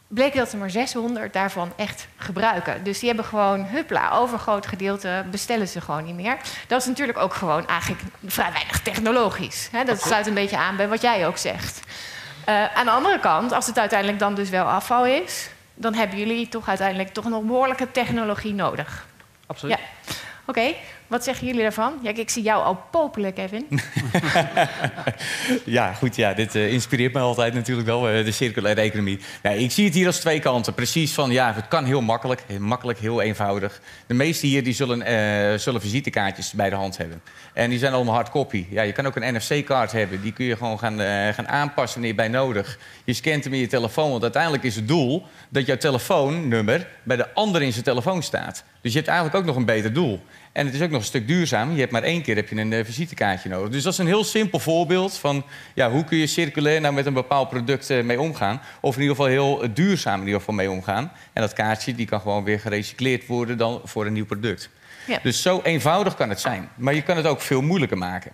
[0.07, 2.83] Bleek dat er maar 600 daarvan echt gebruiken.
[2.83, 6.37] Dus die hebben gewoon, huppla, overgroot gedeelte bestellen ze gewoon niet meer.
[6.67, 9.69] Dat is natuurlijk ook gewoon eigenlijk vrij weinig technologisch.
[9.71, 9.83] Hè?
[9.83, 11.79] Dat sluit een beetje aan bij wat jij ook zegt.
[12.49, 15.49] Uh, aan de andere kant, als het uiteindelijk dan dus wel afval is...
[15.73, 19.05] dan hebben jullie toch uiteindelijk toch nog behoorlijke technologie nodig.
[19.45, 19.77] Absoluut.
[19.77, 19.83] Ja.
[20.45, 20.77] Oké, okay.
[21.07, 21.93] Wat zeggen jullie daarvan?
[22.01, 23.65] Ja, ik zie jou al popelen, Kevin.
[25.65, 26.15] ja, goed.
[26.15, 29.19] Ja, dit uh, inspireert me altijd natuurlijk wel, uh, de circulaire economie.
[29.43, 30.73] Nee, ik zie het hier als twee kanten.
[30.73, 32.43] Precies van, ja, het kan heel makkelijk.
[32.47, 33.81] Heel makkelijk, heel eenvoudig.
[34.07, 37.21] De meesten hier die zullen, uh, zullen visitekaartjes bij de hand hebben.
[37.53, 38.65] En die zijn allemaal hardcopy.
[38.69, 40.21] Ja, je kan ook een NFC-kaart hebben.
[40.21, 40.99] Die kun je gewoon gaan,
[41.33, 42.79] gaan aanpassen wanneer bij nodig.
[43.03, 44.09] Je scant hem in je telefoon.
[44.09, 48.63] Want uiteindelijk is het doel dat jouw telefoonnummer bij de ander in zijn telefoon staat.
[48.81, 50.21] Dus je hebt eigenlijk ook nog een beter doel.
[50.55, 51.73] En het is ook nog een stuk duurzaam.
[51.73, 53.69] Je hebt maar één keer heb je een uh, visitekaartje nodig.
[53.69, 57.05] Dus dat is een heel simpel voorbeeld van ja, hoe kun je circulair nou met
[57.05, 58.61] een bepaald product uh, mee omgaan.
[58.81, 61.11] Of in ieder geval heel uh, duurzaam in ieder geval mee omgaan.
[61.33, 64.69] En dat kaartje die kan gewoon weer gerecycleerd worden dan voor een nieuw product.
[65.07, 65.19] Ja.
[65.23, 66.69] Dus zo eenvoudig kan het zijn.
[66.75, 68.31] Maar je kan het ook veel moeilijker maken.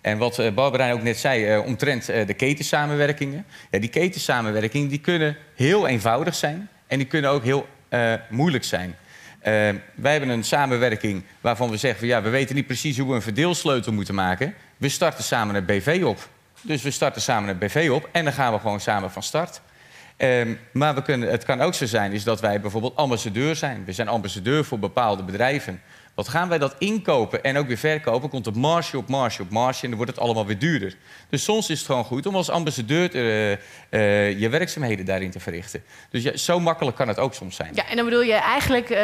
[0.00, 3.46] En wat eh, Barbara ook net zei eh, omtrent eh, de ketensamenwerkingen.
[3.70, 8.64] Ja, die ketensamenwerkingen die kunnen heel eenvoudig zijn en die kunnen ook heel eh, moeilijk
[8.64, 8.96] zijn.
[9.44, 9.52] Eh,
[9.94, 11.98] wij hebben een samenwerking waarvan we zeggen...
[11.98, 14.54] Van, ja, we weten niet precies hoe we een verdeelsleutel moeten maken.
[14.76, 16.28] We starten samen een BV op.
[16.60, 19.60] Dus we starten samen een BV op en dan gaan we gewoon samen van start.
[20.16, 23.84] Ehm, maar we kunnen, het kan ook zo zijn is dat wij bijvoorbeeld ambassadeur zijn.
[23.84, 25.82] We zijn ambassadeur voor bepaalde bedrijven.
[26.14, 28.28] Wat gaan wij dat inkopen en ook weer verkopen?
[28.28, 30.96] Komt het marge op marge op marge en dan wordt het allemaal weer duurder.
[31.28, 35.40] Dus soms is het gewoon goed om als ambassadeur eh, eh, je werkzaamheden daarin te
[35.40, 35.82] verrichten.
[36.10, 37.70] Dus ja, zo makkelijk kan het ook soms zijn.
[37.74, 39.02] Ja, en dan bedoel je eigenlijk, eh,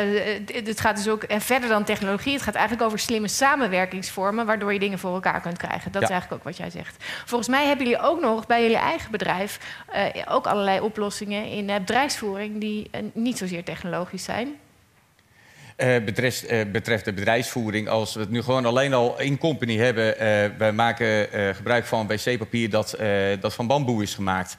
[0.64, 2.33] het- gaat dus ook verder dan technologie.
[2.33, 5.92] Het gaat eigenlijk over slimme samenwerkingsvormen, waardoor je dingen voor elkaar kunt krijgen.
[5.92, 7.05] Dat is eigenlijk ook wat jij zegt.
[7.25, 9.59] Volgens mij hebben jullie ook nog bij jullie eigen bedrijf
[10.29, 14.55] ook allerlei oplossingen in bedrijfsvoering die niet zozeer technologisch zijn.
[15.81, 19.77] Eh, betreft, eh, betreft de bedrijfsvoering, als we het nu gewoon alleen al in company
[19.77, 20.19] hebben...
[20.19, 22.97] eh we maken gebruik van wc-papier dat,
[23.40, 24.57] dat van bamboe is gemaakt.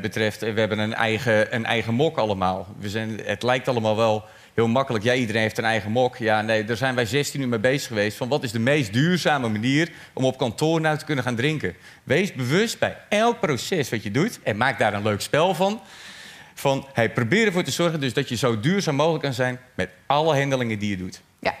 [0.00, 2.66] Betreft, we hebben een eigen, een eigen mok allemaal.
[2.78, 5.04] We zijn, het lijkt allemaal wel heel makkelijk.
[5.04, 6.16] Ja, iedereen heeft een eigen mok.
[6.16, 8.16] Ja, nee, daar zijn wij 16 uur mee bezig geweest...
[8.16, 11.74] van wat is de meest duurzame manier om op kantoor nou te kunnen gaan drinken.
[12.02, 14.38] Wees bewust bij elk proces wat je doet...
[14.42, 15.80] en maak daar een leuk spel van...
[16.58, 19.90] Van, hey, probeer ervoor te zorgen dus dat je zo duurzaam mogelijk kan zijn met
[20.06, 21.20] alle handelingen die je doet.
[21.38, 21.54] Ja.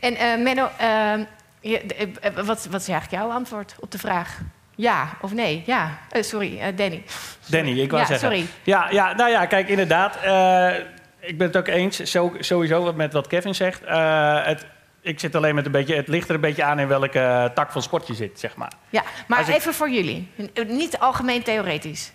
[0.00, 1.12] En eh Menno, eh,
[1.60, 4.38] je- de- eh, wat, wat is eigenlijk jouw antwoord op de vraag?
[4.76, 5.62] Ja of nee?
[5.66, 5.98] Ja.
[6.10, 7.02] Eh, sorry, eh, Danny.
[7.46, 8.28] Danny, ik wou Ja, zeggen.
[8.28, 8.46] sorry.
[8.62, 10.16] Ja, ja, nou ja, kijk, inderdaad.
[10.16, 10.84] eh,
[11.20, 13.82] ik ben het ook eens, zo, sowieso met wat Kevin zegt.
[13.84, 14.66] Eh, het,
[15.00, 17.72] ik zit alleen met een beetje, het ligt er een beetje aan in welke tak
[17.72, 18.72] van sport je zit, zeg maar.
[18.90, 20.28] Ja, maar Als ik- even voor jullie.
[20.66, 22.12] Niet algemeen theoretisch.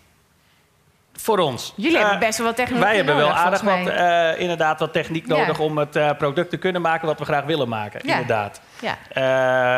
[1.20, 1.74] Voor ons.
[1.76, 4.80] Jullie Eh, hebben best wel wat technologie Wij hebben wel nodig, aardig wat, eh, inderdaad,
[4.80, 5.38] wat techniek Ja.
[5.38, 8.00] nodig om het eh, product te kunnen maken wat we graag willen maken.
[8.04, 8.12] Ja.
[8.12, 8.62] Inderdaad.
[8.80, 8.98] Ja.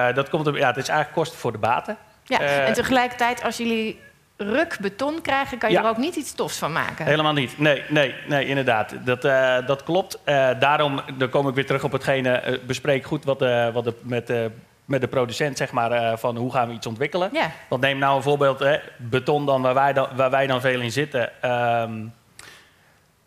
[0.10, 1.98] Eh, dat komt, op- ja, het is eigenlijk kosten voor de baten.
[2.24, 4.00] Ja, Eh, en tegelijkertijd, als jullie
[4.38, 5.84] ruk beton krijgen, kan je Ja.
[5.84, 7.06] er ook niet iets tofs van maken.
[7.06, 7.58] Helemaal niet.
[7.60, 8.94] Nee, nee, nee inderdaad.
[9.06, 10.20] Dat, eh, dat klopt.
[10.24, 12.30] Eh, daarom dan kom ik weer terug op hetgene.
[12.32, 14.38] eh, bespreek goed wat, eh, wat de, met, eh,
[14.90, 17.30] met de producent, zeg maar, eh, van hoe gaan we iets ontwikkelen.
[17.34, 17.52] Ja.
[17.68, 20.80] Want neem nou een voorbeeld, hè, beton dan, waar, wij dan, waar wij dan veel
[20.82, 21.42] in zitten.
[21.42, 22.06] Ehm,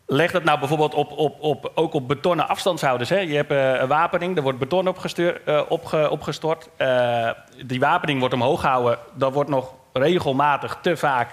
[0.05, 3.09] leg dat nou bijvoorbeeld op, op, op, ook op betonnen afstandshouders.
[3.09, 3.17] Hè.
[3.17, 6.69] Je hebt eh, een wapening, er wordt beton opgestuur, opge, opgestort.
[6.77, 7.29] Eh,
[7.65, 8.97] die wapening wordt omhoog gehouden.
[9.13, 11.29] Dan wordt nog regelmatig te vaak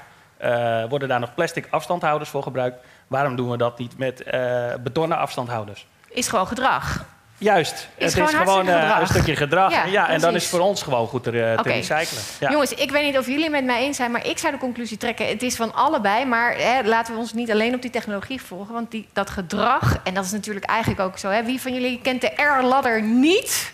[0.89, 2.85] worden daar nog plastic afstandhouders voor gebruikt.
[3.07, 4.25] Waarom doen we dat niet met
[4.83, 5.87] betonnen afstandhouders?
[6.09, 7.05] Is gewoon gedrag.
[7.41, 9.91] Juist, Is het gewoon is gewoon eh, een stukje gedrag.
[9.91, 12.23] Ja, en dan is het voor ons gewoon goed te, eh, te recyclen.
[12.41, 12.51] Ja.
[12.51, 14.97] Jongens, ik weet niet of jullie met mij eens zijn, maar ik zou de conclusie
[14.97, 16.25] trekken: het is van allebei.
[16.25, 18.75] Maar hè, laten we ons niet alleen op die technologie volgen.
[18.75, 21.29] Want die, dat gedrag, en dat is natuurlijk eigenlijk ook zo.
[21.29, 23.73] Hè, wie van jullie kent de R-ladder niet?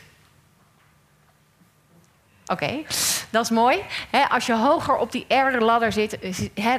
[2.47, 2.83] Oké,
[3.31, 3.79] dat is mooi.
[4.29, 6.19] Als je hoger op die R-ladder zit,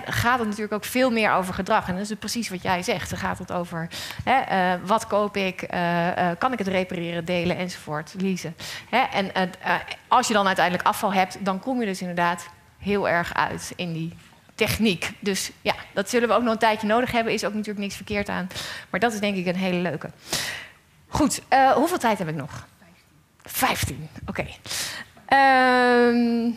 [0.05, 1.87] gaat het natuurlijk ook veel meer over gedrag.
[1.87, 3.09] En dat is precies wat jij zegt.
[3.09, 3.89] Dan gaat het over
[4.25, 8.55] eh, wat koop ik, eh, eh, kan ik het repareren, delen enzovoort, leasen.
[9.11, 9.31] En
[10.07, 13.93] als je dan uiteindelijk afval hebt, dan kom je dus inderdaad heel erg uit in
[13.93, 14.13] die
[14.55, 15.11] techniek.
[15.19, 17.33] Dus ja, dat zullen we ook nog een tijdje nodig hebben.
[17.33, 18.47] Is ook natuurlijk niks verkeerd aan.
[18.89, 20.09] Maar dat is denk ik een hele leuke.
[21.07, 21.41] Goed,
[21.75, 22.67] hoeveel tijd heb ik nog?
[23.43, 24.45] 15, oké.
[25.27, 26.51] Ehm,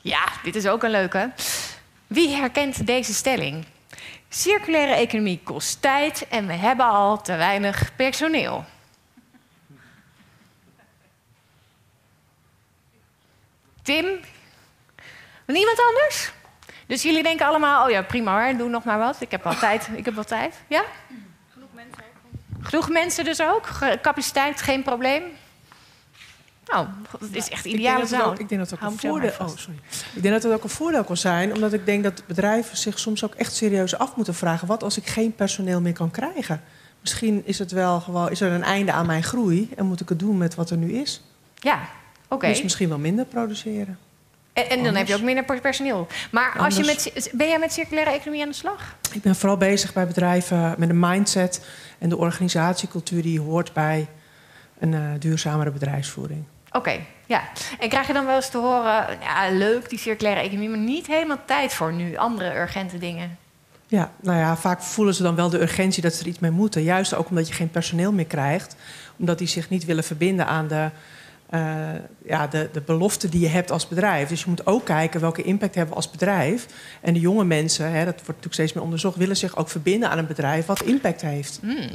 [0.00, 1.32] ja, dit is ook een leuke.
[2.06, 3.64] Wie herkent deze stelling?
[4.28, 8.64] Circulaire economie kost tijd en we hebben al te weinig personeel.
[13.82, 14.20] Tim?
[15.46, 16.32] Niemand anders?
[16.86, 19.20] Dus jullie denken allemaal, oh ja, prima hoor, doe nog maar wat.
[19.20, 19.88] Ik heb wel tijd.
[19.94, 20.54] Ik heb wel tijd.
[20.66, 20.84] Ja?
[22.60, 23.68] Genoeg mensen dus ook?
[24.02, 25.22] Capaciteit, geen probleem?
[26.66, 26.86] Nou,
[27.20, 28.32] het is echt ideale dat zaal.
[28.32, 29.78] Ik denk dat het ook een voordeel oh, sorry.
[30.14, 32.98] Ik denk dat het ook een voordeel kan zijn, omdat ik denk dat bedrijven zich
[32.98, 36.62] soms ook echt serieus af moeten vragen: wat als ik geen personeel meer kan krijgen?
[37.00, 40.08] Misschien is het wel gewoon, is er een einde aan mijn groei en moet ik
[40.08, 41.22] het doen met wat er nu is.
[41.54, 41.80] Ja,
[42.28, 42.46] oké.
[42.46, 43.98] Dus misschien wel minder produceren.
[44.52, 46.06] En, en dan heb je ook minder per- personeel.
[46.30, 48.96] Maar als je met, ben jij met circulaire economie aan de slag?
[49.12, 51.66] Ik ben vooral bezig bij bedrijven met een mindset
[51.98, 54.08] en de organisatiecultuur die hoort bij
[54.78, 56.44] een eh, duurzamere bedrijfsvoering.
[56.76, 57.42] Oké, ja.
[57.78, 61.06] En krijg je dan wel eens te horen, ja, leuk die circulaire economie, maar niet
[61.06, 63.38] helemaal tijd voor nu andere urgente dingen?
[63.86, 66.50] Ja, nou ja, vaak voelen ze dan wel de urgentie dat ze er iets mee
[66.50, 66.82] moeten.
[66.82, 68.76] Juist ook omdat je geen personeel meer krijgt.
[69.16, 70.90] Omdat die zich niet willen verbinden aan de,
[71.50, 71.60] eh
[72.24, 74.28] ja, de, de beloften die je hebt als bedrijf.
[74.28, 76.66] Dus je moet ook kijken welke impact hebben we als bedrijf.
[77.00, 79.16] En de jonge mensen, hè, dat wordt natuurlijk steeds meer onderzocht...
[79.16, 81.58] willen zich ook verbinden aan een bedrijf wat impact heeft.
[81.62, 81.88] Hmm.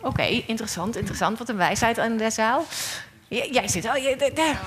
[0.00, 1.38] Oké, interessant, interessant.
[1.38, 2.64] Wat een wijsheid aan de zaal.
[3.34, 3.96] J- jij zit al...
[3.96, 4.60] je- daar.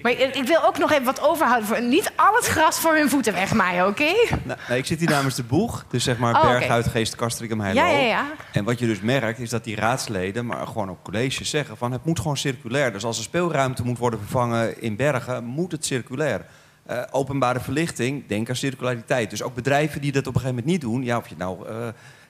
[0.00, 1.68] Maar ik wil ook nog even wat overhouden.
[1.68, 4.12] Voor, niet al het gras voor hun voeten wegmaaien, oké?
[4.42, 6.48] Nou, ik zit hier namens de boeg, dus zeg maar Oh, oké.
[6.48, 7.80] Berghuis, Geest, Castricum, Heilo.
[7.80, 8.24] Ja, ja, ja.
[8.52, 11.92] En wat je dus merkt, is dat die raadsleden, maar gewoon ook colleges zeggen van
[11.92, 12.92] het moet gewoon circulair.
[12.92, 16.46] Dus als er speelruimte moet worden vervangen in Bergen, moet het circulair.
[16.86, 19.30] Eh, openbare verlichting, denk aan circulariteit.
[19.30, 21.68] Dus ook bedrijven die dat op een gegeven moment niet doen, ja, of je nou
[21.68, 21.74] eh,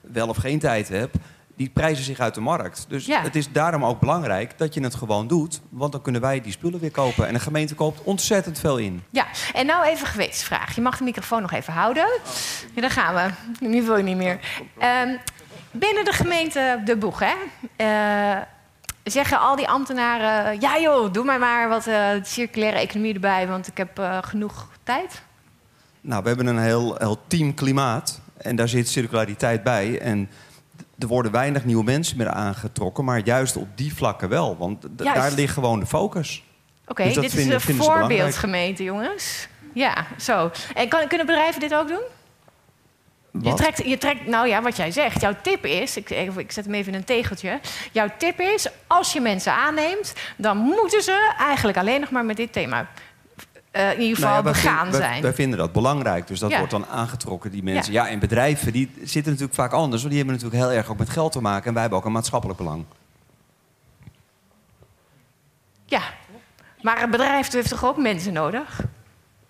[0.01, 1.17] wel of geen tijd hebt,
[1.55, 2.85] die prijzen zich uit de markt.
[2.87, 3.21] Dus Ja.
[3.21, 6.51] het is daarom ook belangrijk dat je het gewoon doet, want dan kunnen wij die
[6.51, 7.27] spullen weer kopen.
[7.27, 9.03] En de gemeente koopt ontzettend veel in.
[9.09, 10.75] Ja, en nou even gewetensvraag.
[10.75, 12.07] Je mag de microfoon nog even houden.
[12.73, 13.29] Ja, daar gaan we.
[13.67, 14.39] Nu wil je niet meer.
[14.79, 15.15] Ehm,
[15.71, 17.33] binnen de gemeente De Boeg, hè?
[17.75, 18.41] eh,
[19.03, 20.59] zeggen al die ambtenaren...
[20.61, 23.47] ja joh, doe mij maar wat eh, circulaire economie erbij...
[23.47, 25.21] want ik heb eh, genoeg tijd.
[26.01, 28.21] Nou, we hebben een heel, heel team klimaat.
[28.37, 29.99] En daar zit circulariteit bij.
[29.99, 30.29] En
[30.99, 33.05] er worden weinig nieuwe mensen meer aangetrokken.
[33.05, 34.57] Maar juist op die vlakken wel.
[34.57, 36.43] Want daar ligt gewoon de focus.
[36.87, 39.47] Oké, Dus dat dit vinden- is een voorbeeldgemeente, jongens.
[39.73, 40.51] Ja, zo.
[40.73, 42.03] En kan, kunnen bedrijven dit ook doen?
[43.41, 45.21] Je trekt, je trekt, nou ja, wat jij zegt.
[45.21, 47.59] Jouw tip is, ik, ik ik zet hem even in een tegeltje.
[47.91, 52.37] Jouw tip is, als je mensen aanneemt, dan moeten ze eigenlijk alleen nog maar met
[52.37, 52.87] dit thema
[53.75, 55.21] eh, in ieder geval Nou ja, wij begaan vind- zijn.
[55.21, 56.27] Wij vinden dat belangrijk.
[56.27, 56.57] Dus dat Ja.
[56.57, 57.93] wordt dan aangetrokken, die mensen.
[57.93, 58.05] Ja.
[58.05, 58.09] Ja.
[58.11, 60.01] en bedrijven die zitten natuurlijk vaak anders.
[60.01, 61.65] Want die hebben natuurlijk heel erg ook met geld te maken.
[61.67, 62.85] En wij hebben ook een maatschappelijk belang.
[65.85, 66.01] Ja,
[66.81, 68.79] maar een bedrijf heeft toch ook mensen nodig?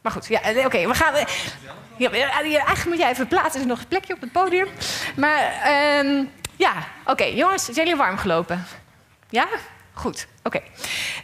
[0.01, 1.13] Maar goed, ja, eh, oké, we gaan...
[1.13, 1.25] eh,
[1.97, 4.67] Ja, eigenlijk moet jij even plaatsen, er is nog een plekje op het podium.
[5.15, 6.23] Maar ehm,
[6.55, 6.73] ja,
[7.05, 8.65] oké, jongens, zijn jullie warm gelopen?
[9.29, 9.47] Ja?
[9.95, 10.61] Goed, oké.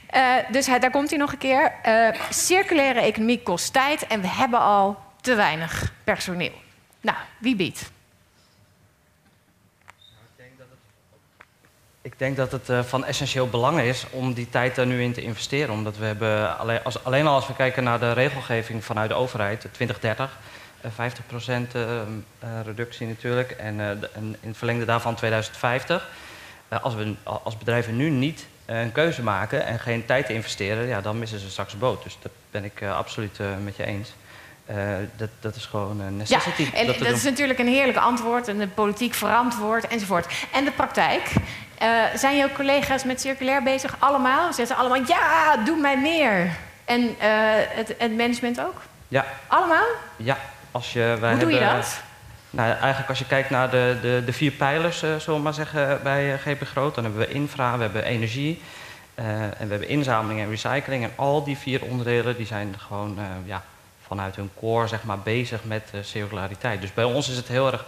[0.08, 1.74] Eh, dus daar komt hij nog een keer.
[1.82, 6.54] Eh, circulaire economie kost tijd en we hebben al te weinig personeel.
[7.02, 7.92] Nou, wie biedt?
[12.02, 15.14] Ik denk dat het eh, van essentieel belang is om die tijd daar nu in
[15.14, 15.74] te investeren.
[15.74, 19.16] Omdat we hebben, alleen, als, alleen al als we kijken naar de regelgeving vanuit de
[19.16, 20.40] overheid, 2030,
[20.82, 22.06] eh 50% eh, eh,
[22.66, 23.52] reductie natuurlijk.
[23.52, 23.80] En,
[24.16, 26.10] in het verlengde daarvan 2050.
[26.72, 31.02] Eh, als we als bedrijven nu niet een keuze maken en geen tijd investeren, ja,
[31.02, 32.04] dan missen ze straks de boot.
[32.04, 34.14] Dus dat ben ik eh, absoluut eh, met je eens.
[34.66, 34.76] Eh,
[35.16, 36.70] dat, dat is gewoon een Ja, necessity.
[36.74, 37.08] en dat doen.
[37.08, 40.34] is natuurlijk een heerlijk antwoord en de politiek verantwoord enzovoort.
[40.52, 41.34] En de praktijk.
[42.16, 43.96] Zijn jouw collega's met circulair bezig?
[44.00, 44.54] Allemaal?
[44.54, 46.50] Zeggen ze allemaal, ja, doe mij meer.
[46.86, 47.16] En
[47.76, 48.82] het, het management ook?
[49.08, 49.88] Ja, Allemaal?
[50.16, 50.38] Ja,
[50.72, 52.02] als je, wij Hoe doe je dat?
[52.54, 55.54] Nou, eigenlijk als je kijkt naar de, de, de vier pijlers, eh, zullen we maar
[55.54, 58.62] zeggen, bij eh, GP Groot, dan hebben we infra, we hebben energie
[59.16, 61.04] eh, en we hebben inzameling en recycling.
[61.04, 63.64] En al die vier onderdelen die zijn gewoon ja,
[64.08, 66.82] vanuit hun core zeg maar, bezig met circulariteit.
[66.82, 67.86] Dus bij ons is het heel erg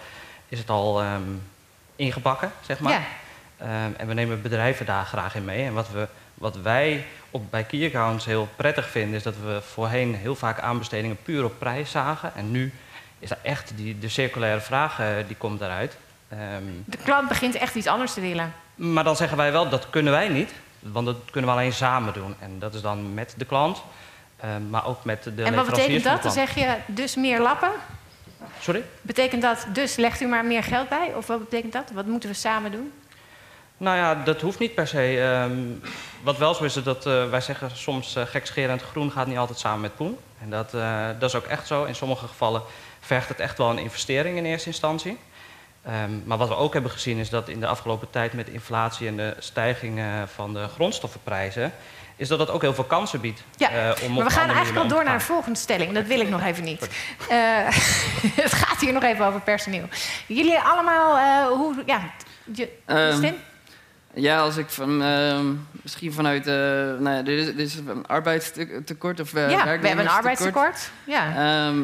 [0.50, 1.22] is het al ehm,
[1.96, 2.92] ingebakken, zeg maar.
[2.92, 3.02] Ja.
[3.58, 5.66] Ehm, en we nemen bedrijven daar graag in mee.
[5.66, 9.62] En wat, we, wat wij op, bij Key Accounts heel prettig vinden, is dat we
[9.62, 12.36] voorheen heel vaak aanbestedingen puur op prijs zagen.
[12.36, 12.74] En nu
[13.24, 15.98] is er echt die, de circulaire vraag, eh, die komt eruit.
[16.30, 18.54] Ehm, De klant begint echt iets anders te willen.
[18.76, 20.52] maar dan zeggen wij wel, dat kunnen wij niet.
[20.80, 22.36] Want dat kunnen we alleen samen doen.
[22.40, 23.84] En dat is dan met de klant,
[24.38, 26.24] ehm, maar ook met de en wat betekent dat?
[26.24, 27.72] Dan zeg je dus meer lappen?
[28.60, 28.84] Sorry?
[29.02, 31.14] Betekent dat dus legt u maar meer geld bij?
[31.16, 31.92] Of wat betekent dat?
[31.94, 32.92] Wat moeten we samen doen?
[33.78, 35.22] Nou ja, dat hoeft niet per se.
[35.22, 35.58] Ehm,
[36.24, 39.38] wat wel zo is, is dat eh, wij zeggen soms uh, gekscherend groen gaat niet
[39.38, 40.18] altijd samen met poen.
[40.42, 40.72] En dat,
[41.20, 41.84] dat is ook echt zo.
[41.84, 42.62] In sommige gevallen
[43.04, 45.18] vergt het echt wel een investering in eerste instantie.
[45.86, 49.08] Ehm, maar wat we ook hebben gezien is dat in de afgelopen tijd met inflatie
[49.08, 50.02] en de stijging
[50.34, 51.74] van de grondstoffenprijzen,
[52.16, 53.44] is dat dat ook heel veel kansen biedt.
[53.58, 55.34] Ja, eh, om maar een we gaan eigenlijk al door naar de gaan.
[55.36, 55.94] volgende stelling.
[55.94, 56.90] Dat wil ik nog even niet.
[57.30, 57.38] Eh,
[58.44, 59.86] het gaat hier nog even over personeel.
[60.28, 61.84] Jullie allemaal, eh, hoe...
[61.86, 62.02] Ja,
[62.54, 63.34] je, Ehm?
[64.16, 65.46] Ja, als ik van, ehm,
[65.82, 69.70] misschien vanuit, eh nou ja, dit is, dit is een arbeidstekort of eh, ja, we
[69.70, 70.92] hebben een arbeidstekort.
[71.04, 71.28] Ja.
[71.36, 71.82] Ehm,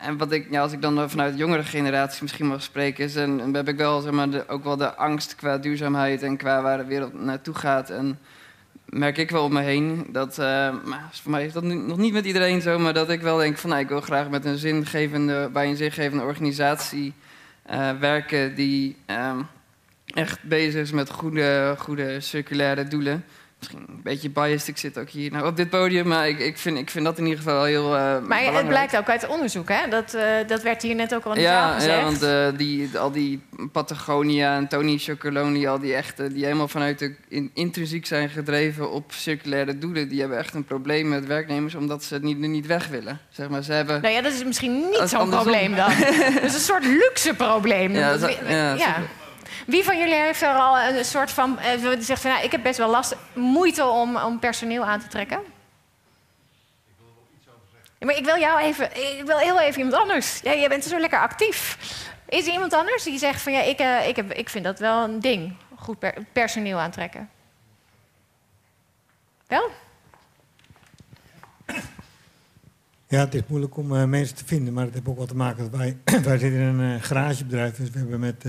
[0.00, 3.16] en wat ik, ja, als ik dan vanuit de jongere generatie misschien mag spreken, is
[3.16, 6.62] en, heb ik wel zeg maar, de, ook wel de angst qua duurzaamheid en qua
[6.62, 7.90] waar de wereld naartoe gaat.
[7.90, 8.18] En
[8.84, 11.98] merk ik wel om me heen dat, eh, maar voor mij is dat nu nog
[11.98, 14.44] niet met iedereen zo, maar dat ik wel denk van nou, ik wil graag met
[14.44, 17.14] een zingevende, bij een zingevende organisatie
[17.62, 19.38] eh, werken die ehm,
[20.04, 23.24] echt bezig is met goede, goede circulaire doelen.
[23.60, 26.58] Misschien een beetje biased, ik zit ook hier nou, op dit podium, maar ik, ik,
[26.58, 29.68] vind, ik vind dat in ieder geval heel eh Maar het blijkt ook uit onderzoek,
[29.68, 29.88] hè?
[29.88, 31.98] Dat, eh, dat werd hier net ook al in de zaal gezegd.
[31.98, 33.42] ja, want eh, die, al die
[33.72, 38.90] Patagonia en Tony Chocoloni, al die echte, die helemaal vanuit de in, intrinsiek zijn gedreven
[38.90, 42.66] op circulaire doelen, die hebben echt een probleem met werknemers omdat ze het niet, niet
[42.66, 43.20] weg willen.
[43.30, 44.02] Zeg maar, ze hebben.
[44.02, 45.90] Nou ja, dat is misschien niet zo'n probleem dan.
[46.34, 47.94] dat is een soort luxe probleem.
[47.94, 48.96] Ja, Dat ja, ja.
[49.66, 51.58] Wie van jullie heeft er al een soort van...
[51.58, 55.06] eh, zegt van, nou, ik heb best wel last, moeite om, om personeel aan te
[55.08, 55.40] trekken?
[57.98, 58.96] Ja, maar ik wil jou even...
[58.96, 60.40] Ik wil heel even iemand anders.
[60.42, 61.76] Ja, jij bent zo lekker actief.
[62.28, 63.52] Is er iemand anders die zegt van...
[63.52, 65.56] Ja, ik, eh, ik, heb, ik vind dat wel een ding.
[65.76, 67.30] Goed per- personeel aantrekken.
[69.46, 69.70] Wel?
[73.08, 75.36] Ja, het is moeilijk om eh, mensen te vinden, maar het heeft ook wat te
[75.36, 78.44] maken dat wij, wij zitten in een garagebedrijf, dus we hebben met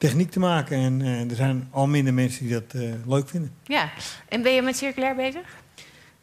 [0.00, 3.54] techniek te maken en eh, er zijn al minder mensen die dat eh, leuk vinden.
[3.64, 3.90] Ja.
[4.28, 5.56] En ben je met circulair bezig?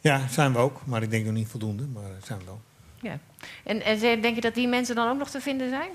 [0.00, 2.60] Ja, zijn we ook, maar ik denk nog niet voldoende, maar zijn we wel.
[3.00, 3.18] Ja.
[3.64, 5.90] En, en denk je dat die mensen dan ook nog te vinden zijn?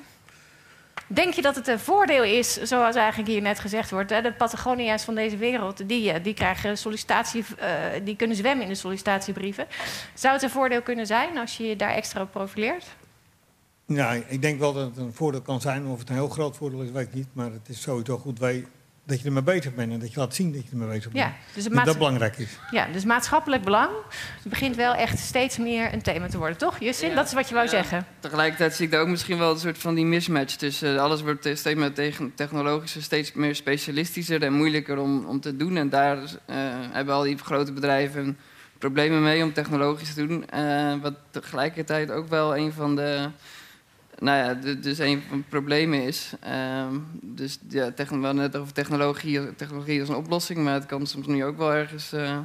[1.07, 4.33] Denk je dat het een voordeel is, zoals eigenlijk hier net gezegd wordt, hè, de
[4.33, 7.45] Patagonia's van deze wereld, die, eh, die krijgen sollicitatie,
[8.03, 9.67] die kunnen zwemmen in de sollicitatiebrieven.
[10.13, 12.85] Zou het een voordeel kunnen zijn als je je daar extra op profileert?
[13.85, 15.85] Ja, ik denk wel dat het een voordeel kan zijn.
[15.85, 17.27] Of het een heel groot voordeel is, weet ik niet.
[17.33, 18.65] Maar het is sowieso goed wij,
[19.05, 21.25] dat je ermee bezig bent en dat je laat zien dat je ermee bezig bent.
[21.25, 22.49] Ja, dus het dat dat belangrijk is.
[22.71, 23.89] Ja, dus maatschappelijk belang
[24.43, 26.79] begint wel echt steeds meer een thema te worden, toch?
[26.79, 28.05] Justin, dat is wat je wou zeggen.
[28.19, 31.41] Tegelijkertijd zie ik daar ook misschien wel een soort van die mismatch tussen alles wordt
[31.41, 35.77] te- steeds meer tegen technologischer, steeds meer specialistischer en moeilijker om, om te doen.
[35.77, 36.55] En daar eh,
[36.91, 38.37] hebben al die grote bedrijven
[38.77, 40.49] problemen mee om technologisch te doen.
[40.49, 43.29] Eh, wat tegelijkertijd ook wel een van de,
[44.19, 46.33] nou ja, dus een van de problemen is.
[46.39, 51.27] Ehm, dus ja, we net over technologie, technologie als een oplossing, maar het kan soms
[51.27, 52.39] nu ook wel ergens eh,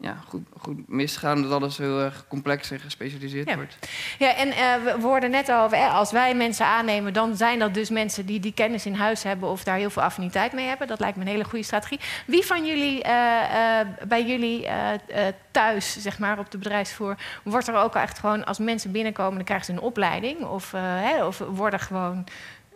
[0.00, 3.54] ja, goed, goed misgaan omdat alles heel erg complex en gespecialiseerd Ja.
[3.56, 3.78] wordt.
[4.18, 7.74] Ja, en eh, we hoorden net over, hè, als wij mensen aannemen, dan zijn dat
[7.74, 10.86] dus mensen die die kennis in huis hebben of daar heel veel affiniteit mee hebben.
[10.86, 12.00] Dat lijkt me een hele goede strategie.
[12.26, 17.16] Wie van jullie eh, eh, bij jullie eh, eh, thuis, zeg maar, op de bedrijfsvoer,
[17.44, 21.26] wordt er ook echt gewoon als mensen binnenkomen, dan krijgen ze een opleiding of, eh,
[21.26, 22.24] of worden gewoon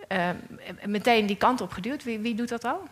[0.08, 0.28] eh,
[0.86, 2.04] meteen die kant op geduwd?
[2.04, 2.82] Wie, wie doet dat al?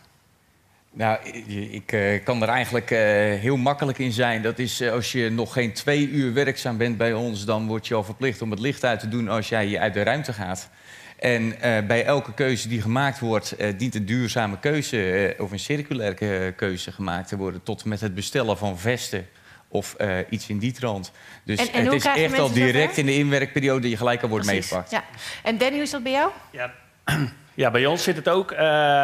[0.99, 2.99] Nou, ik, ik eh, kan er eigenlijk eh,
[3.41, 4.43] heel makkelijk in zijn.
[4.43, 7.87] Dat is eh, als je nog geen twee uur werkzaam bent bij ons, dan word
[7.87, 10.71] je al verplicht om het licht uit te doen als jij uit de ruimte gaat.
[11.19, 15.59] En eh, bij elke keuze die gemaakt wordt, eh, dient een duurzame keuze of een
[15.59, 17.63] circulaire keuze gemaakt te worden.
[17.63, 19.27] Tot met het bestellen van vesten
[19.69, 21.13] of eh, iets in die trant.
[21.45, 24.29] Dus En- en het is echt al direct in de inwerkperiode dat je gelijk al
[24.29, 24.91] wordt Precies, meegepakt.
[24.91, 25.05] Ja.
[25.43, 26.31] En Danny, hoe is dat bij jou?
[26.53, 26.73] Ja.
[27.59, 28.51] Ja, bij ons zit het ook.
[28.51, 28.59] eh,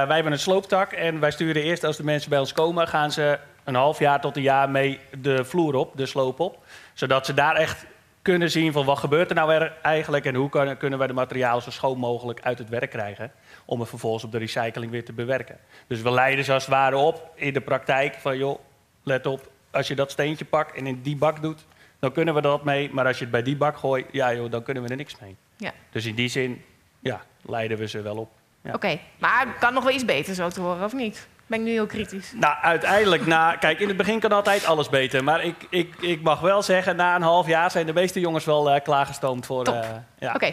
[0.06, 3.12] wij hebben een slooptak en wij sturen eerst als de mensen bij ons komen, gaan
[3.12, 6.64] ze een half jaar tot een jaar mee de vloer op, de sloop op.
[6.92, 7.86] Zodat ze daar echt
[8.22, 11.14] kunnen zien van wat gebeurt er nou er eigenlijk en hoe kan- kunnen wij de
[11.14, 13.32] materialen zo schoon mogelijk uit het werk krijgen.
[13.64, 15.58] Om het vervolgens op de recycling weer te bewerken.
[15.86, 18.58] Dus we leiden ze als het ware op in de praktijk van joh,
[19.02, 21.64] let op, als je dat steentje pakt en in die bak doet,
[21.98, 22.90] dan kunnen we wat mee.
[22.92, 25.16] Maar als je het bij die bak gooit, ja joh, dan kunnen we er niks
[25.20, 25.36] mee.
[25.56, 25.72] Ja.
[25.90, 26.64] Dus in die zin,
[27.00, 28.30] ja, leiden we ze wel op.
[28.64, 28.72] Ja.
[28.72, 31.26] Oké, maar het kan nog wel iets beter zo te horen, of niet?
[31.46, 32.32] Ben ik nu heel kritisch?
[32.34, 35.24] Nou, uiteindelijk, na, kijk, in het begin kan altijd alles beter.
[35.24, 38.44] Maar ik, ik, ik mag wel zeggen, na een half jaar zijn de meeste jongens
[38.44, 39.64] wel eh, klaargestoomd voor.
[39.64, 39.74] Top.
[39.74, 40.32] eh, ja.
[40.34, 40.52] Oké.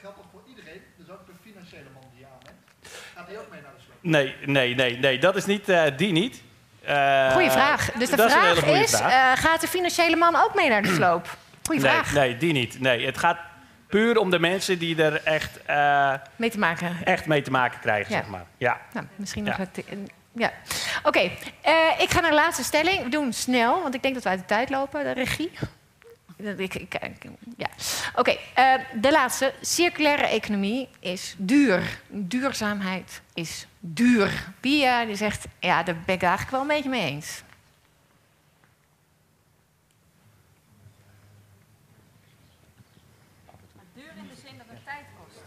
[0.00, 0.80] Geldt dat voor iedereen?
[0.96, 2.96] Dus ook de financiële man die je aanneemt?
[3.16, 3.96] Gaat hij ook mee naar de sloop?
[4.00, 6.42] Nee, nee, nee, nee, dat is niet, eh, die niet.
[6.84, 7.90] Eh, Goeie vraag.
[7.92, 9.36] Dus de is vraag is, vraag.
[9.36, 11.36] eh, gaat de financiële man ook mee naar de sloop?
[11.66, 12.12] Goeie nee, vraag.
[12.12, 12.80] nee, die niet.
[12.80, 13.38] Nee, het gaat
[13.90, 16.96] puur om de mensen die er echt, eh, Mee te maken.
[17.04, 18.20] echt mee te maken krijgen, Ja.
[18.20, 18.44] zeg maar.
[18.56, 18.80] Ja.
[18.92, 19.82] Nou, misschien nog het.
[20.32, 20.52] Ja.
[21.02, 23.02] Oké, eh, ik ga naar de laatste stelling.
[23.02, 25.50] We doen snel, want ik denk dat we uit de tijd lopen, de regie.
[26.36, 27.24] Ik, ik, ik-
[27.56, 27.66] ja.
[28.14, 29.52] Oké, eh, de laatste.
[29.60, 32.00] Circulaire economie is duur.
[32.08, 34.30] Duurzaamheid is duur.
[34.60, 37.42] Pia die zegt, ja, daar ben ik eigenlijk wel een beetje mee eens.
[43.94, 45.42] Duur in de zin dat het tijd kost.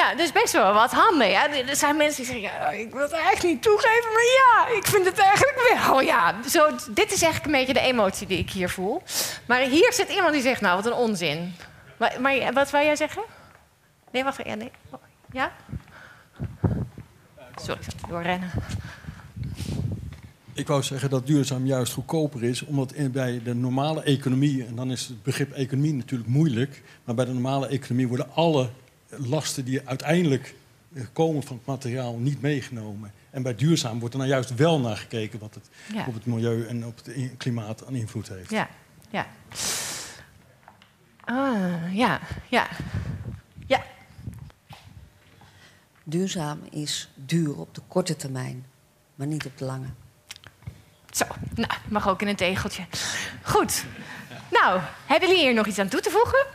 [0.00, 1.28] Ja, dus best wel wat handen.
[1.28, 1.50] Ja.
[1.50, 4.86] Er zijn mensen die zeggen, ja, ik wil het eigenlijk niet toegeven, maar ja, ik
[4.86, 6.00] vind het eigenlijk wel.
[6.00, 6.34] Ja.
[6.48, 9.02] Zo, dit is eigenlijk een beetje de emotie die ik hier voel.
[9.46, 11.54] Maar hier zit iemand die zegt, nou, wat een onzin.
[11.96, 13.22] Maar, maar wat wou jij zeggen?
[14.10, 14.40] Nee, wacht.
[14.44, 14.70] Ja, nee.
[15.32, 15.52] Ja?
[17.56, 18.50] Sorry, doorrennen.
[20.52, 24.74] Ik wou zeggen dat duurzaam juist goedkoper is, omdat in, bij de normale economie, en
[24.74, 28.70] dan is het begrip economie natuurlijk moeilijk, maar bij de normale economie worden alle
[29.10, 30.54] lasten die uiteindelijk
[30.94, 33.12] eh, komen van het materiaal niet meegenomen.
[33.30, 36.04] En bij duurzaam wordt er nou juist wel naar gekeken wat het Ja.
[36.06, 38.50] op het milieu en op het klimaat aan invloed heeft.
[38.50, 38.68] Ja,
[39.10, 39.26] ja.
[41.24, 42.68] Ah, ja, ja.
[43.66, 43.82] Ja,
[46.04, 48.66] Duurzaam is duur op de korte termijn,
[49.14, 49.86] maar niet op de lange.
[51.10, 52.84] Zo, nou, mag ook in een tegeltje.
[53.42, 53.84] Goed.
[54.50, 56.46] Nou, hebben jullie hier nog iets aan toe te voegen?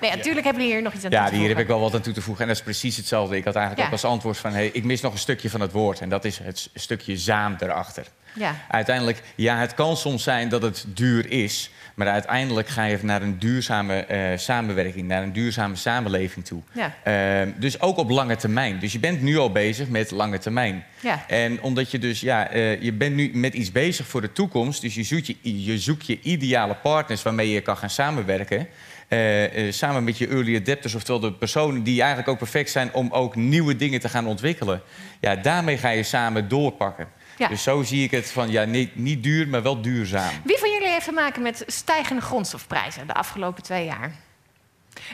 [0.00, 1.56] Nee, natuurlijk hebben jullie hier nog iets aan Ja, toe te hier voegen.
[1.56, 2.42] heb ik wel wat aan toe te voegen.
[2.42, 3.36] En dat is precies hetzelfde.
[3.36, 3.94] Ik had eigenlijk Ja.
[3.94, 4.52] ook als antwoord van...
[4.52, 6.00] Hey, ik mis nog een stukje van het woord.
[6.00, 8.06] En dat is het stukje zaam erachter.
[8.34, 8.54] Ja.
[8.68, 11.70] Uiteindelijk, ja, het kan soms zijn dat het duur is.
[11.94, 16.62] Maar uiteindelijk ga je naar een duurzame eh, samenwerking, naar een duurzame samenleving toe.
[16.72, 16.94] Ja.
[17.04, 18.78] Ehm, dus ook op lange termijn.
[18.78, 20.84] Dus je bent nu al bezig met lange termijn.
[21.00, 21.24] Ja.
[21.28, 24.80] En omdat je dus, ja, eh, je bent nu met iets bezig voor de toekomst.
[24.80, 28.66] Dus je zoekt je, je, zoekt je ideale partners waarmee je kan gaan samenwerken.
[29.10, 32.92] Eh, eh, samen met je early adapters, oftewel de personen die eigenlijk ook perfect zijn
[32.92, 34.82] om ook nieuwe dingen te gaan ontwikkelen.
[35.20, 37.08] Ja, daarmee ga je samen doorpakken.
[37.36, 37.48] Ja.
[37.48, 40.30] Dus zo zie ik het van, ja, niet, niet duur, maar wel duurzaam.
[40.44, 44.12] Wie van jullie heeft te maken met stijgende grondstofprijzen de afgelopen twee jaar?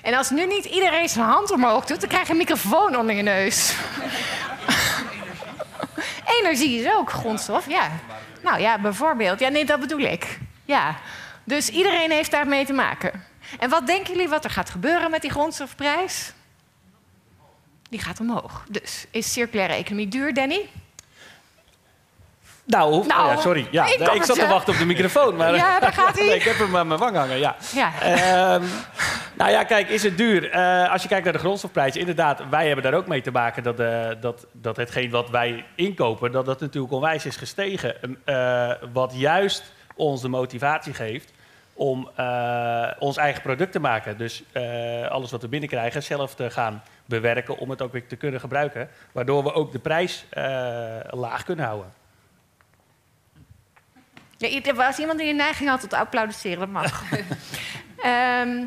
[0.02, 3.14] En als nu niet iedereen zijn hand omhoog doet, dan krijg je een microfoon onder
[3.14, 3.74] je neus.
[6.40, 7.90] Energie is ook grondstof, ja.
[8.42, 9.40] Nou ja, bijvoorbeeld.
[9.40, 10.38] Ja, nee, dat bedoel ik.
[10.64, 10.96] Ja.
[11.44, 13.25] Dus iedereen heeft daarmee te maken.
[13.58, 16.32] En wat denken jullie wat er gaat gebeuren met die grondstofprijs?
[17.90, 18.64] Die gaat omhoog.
[18.68, 20.68] Dus is circulaire economie duur, Danny?
[22.66, 23.68] Nou, Nou, oh ja, sorry.
[23.70, 25.36] Ja, ik zat te wachten op de microfoon.
[25.36, 26.26] Maar, Ja, daar gaat hij.
[26.26, 27.56] Ik heb hem aan mijn wang hangen, ja.
[27.74, 27.92] Ja.
[28.00, 28.62] Ehm,
[29.34, 30.50] nou ja, kijk, is het duur?
[30.50, 33.62] Eh, als je kijkt naar de grondstofprijzen, inderdaad, wij hebben daar ook mee te maken
[33.62, 38.18] dat, eh, dat, dat hetgeen wat wij inkopen, dat dat natuurlijk onwijs is gestegen.
[38.24, 41.32] Eh, wat juist ons de motivatie geeft
[41.76, 44.18] om eh, ons eigen product te maken.
[44.18, 48.16] Dus eh, alles wat we binnenkrijgen zelf te gaan bewerken om het ook weer te
[48.16, 48.88] kunnen gebruiken.
[49.12, 50.44] Waardoor we ook de prijs eh,
[51.10, 51.92] laag kunnen houden.
[54.36, 57.02] Ja, er was iemand die een neiging had tot applaudisseren, dat mag.
[57.96, 58.64] Ehm,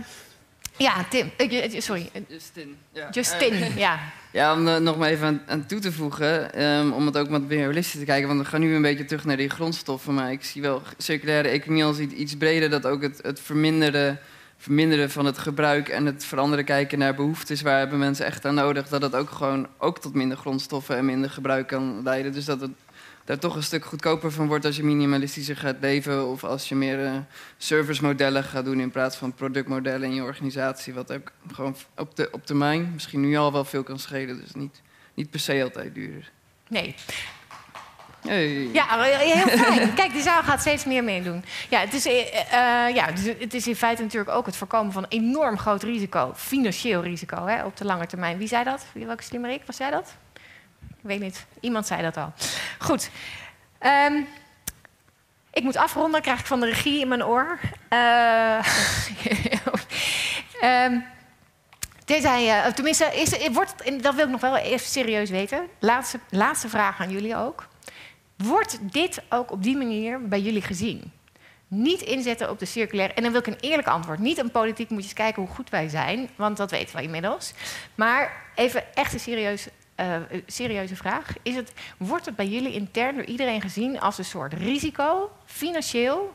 [0.80, 1.32] ja, Tim.
[1.38, 2.10] eh, sorry.
[2.28, 2.76] Justin.
[2.94, 3.10] Ja.
[3.12, 4.00] Justin, Eh, ja.
[4.32, 7.30] Ja, om er nog maar even aan, aan toe te voegen, ehm, om het ook
[7.30, 10.14] wat meer realistisch te kijken, want we gaan nu een beetje terug naar die grondstoffen,
[10.14, 14.20] maar ik zie wel circulaire economie als iets, iets breder, dat ook het, het verminderen,
[14.58, 18.56] verminderen van het gebruik en het veranderen kijken naar behoeftes, waar hebben mensen echt aan
[18.56, 22.32] nodig, dat het ook gewoon ook tot minder grondstoffen en minder gebruik kan leiden.
[22.32, 22.72] Dus dat het
[23.30, 26.76] daar toch een stuk goedkoper van wordt als je minimalistischer gaat leven of als je
[26.76, 27.16] meer eh,
[27.58, 30.94] servicemodellen gaat doen in plaats van productmodellen in je organisatie.
[30.94, 34.42] Wat ook gewoon op, de, op termijn misschien nu al wel veel kan schelen.
[34.42, 34.82] Dus niet,
[35.14, 36.32] niet per se altijd duurder.
[36.68, 36.96] Nee.
[38.22, 38.70] Hey.
[38.74, 39.94] Ja, heel fijn.
[40.00, 41.44] Kijk, die zaal gaat steeds meer meedoen.
[41.70, 44.92] Ja, het is, eh, eh, ja, dus het is in feite natuurlijk ook het voorkomen
[44.92, 46.34] van enorm groot risico.
[46.36, 48.38] Financieel risico hè, op de lange termijn.
[48.38, 48.86] Wie zei dat?
[48.94, 49.62] Wie, welke slimmerik?
[49.66, 50.16] Was jij dat?
[51.02, 51.46] Ik weet niet.
[51.60, 52.34] Iemand zei dat al.
[52.80, 53.10] Goed.
[53.80, 54.22] Ehm,
[55.54, 57.60] ik moet afronden, krijg ik van de regie in mijn oor.
[57.90, 58.58] Eh,
[60.62, 60.88] eh,
[62.66, 65.68] of tenminste, is, wordt, het- en dat wil ik nog wel even serieus weten.
[65.80, 67.68] Laatste, laatste vraag aan jullie ook.
[68.38, 71.12] Wordt dit ook op die manier bij jullie gezien?
[71.68, 73.14] Niet inzetten op de circulaire.
[73.14, 74.20] En dan wil ik een eerlijk antwoord.
[74.20, 76.30] Niet een politiek, moet je eens kijken hoe goed wij zijn.
[76.36, 77.54] Want dat weten we inmiddels.
[77.96, 79.70] Maar even echt een serieuze,
[80.00, 81.34] eh, serieuze vraag.
[81.42, 86.34] Is het, wordt het bij jullie intern door iedereen gezien als een soort risico, financieel,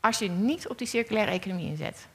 [0.00, 2.06] als je niet op die circulaire economie inzet?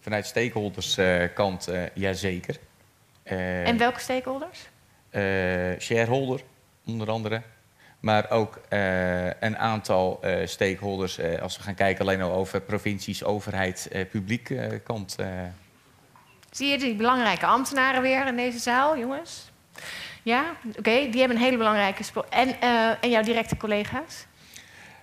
[0.00, 2.56] Vanuit stakeholderskant, eh jazeker.
[3.22, 4.68] Eh, en welke stakeholders?
[5.10, 5.22] eh,
[5.78, 6.40] shareholder,
[6.86, 7.42] onder andere.
[8.00, 12.60] Maar ook eh, een aantal eh, stakeholders, eh, als we gaan kijken alleen al over
[12.60, 15.16] provincies, overheid, eh, publiek eh, kant.
[16.54, 19.50] Zie je die belangrijke ambtenaren weer in deze zaal, jongens?
[20.22, 22.02] Ja, oké, die hebben een hele belangrijke...
[22.30, 24.26] En, eh, en jouw directe collega's?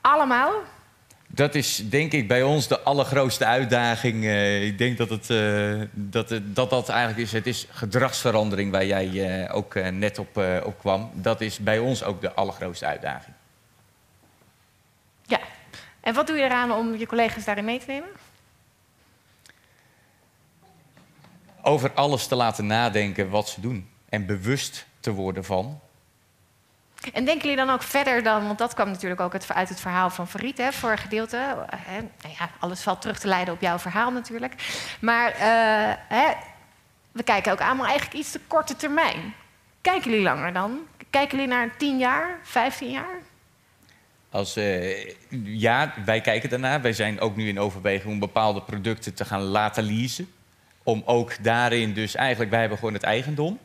[0.01, 0.51] Allemaal?
[1.27, 4.23] Dat is denk ik bij ons de allergrootste uitdaging.
[4.25, 7.31] Eh, ik denk dat, het, eh, dat, het- dat dat eigenlijk is.
[7.31, 11.11] Het is gedragsverandering waar jij ook net op, op kwam.
[11.13, 13.35] Dat is bij ons ook de allergrootste uitdaging.
[15.25, 15.39] Ja.
[16.01, 18.09] En wat doe je eraan om je collega's daarin mee te nemen?
[21.61, 23.89] Over alles te laten nadenken wat ze doen.
[24.09, 25.79] En bewust te worden van.
[27.13, 30.09] En denken jullie dan ook verder dan, want dat kwam natuurlijk ook uit het verhaal
[30.09, 31.37] van Farid, hè, voor een gedeelte.
[31.75, 34.53] Hè, nou ja, alles valt terug te leiden op jouw verhaal natuurlijk.
[34.99, 36.33] Maar eh, hè,
[37.11, 39.33] we kijken ook allemaal eigenlijk iets te korte termijn.
[39.81, 40.79] Kijken jullie langer dan?
[41.09, 43.19] Kijken jullie naar 10 jaar, 15 jaar?
[44.29, 45.09] Als, eh,
[45.43, 46.81] ja, wij kijken daarnaar.
[46.81, 50.31] Wij zijn ook nu in overweging om bepaalde producten te gaan laten leasen.
[50.83, 53.59] Om ook daarin dus eigenlijk, wij hebben gewoon het eigendom.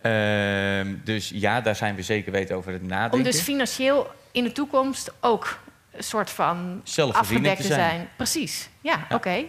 [0.00, 3.18] Ehm, dus ja, daar zijn we zeker weten over het nadenken.
[3.18, 5.58] Om dus financieel in de toekomst ook
[5.90, 6.82] een soort van
[7.12, 7.78] afgedekt te zijn.
[7.78, 8.08] zijn.
[8.16, 9.44] Precies, ja, oké.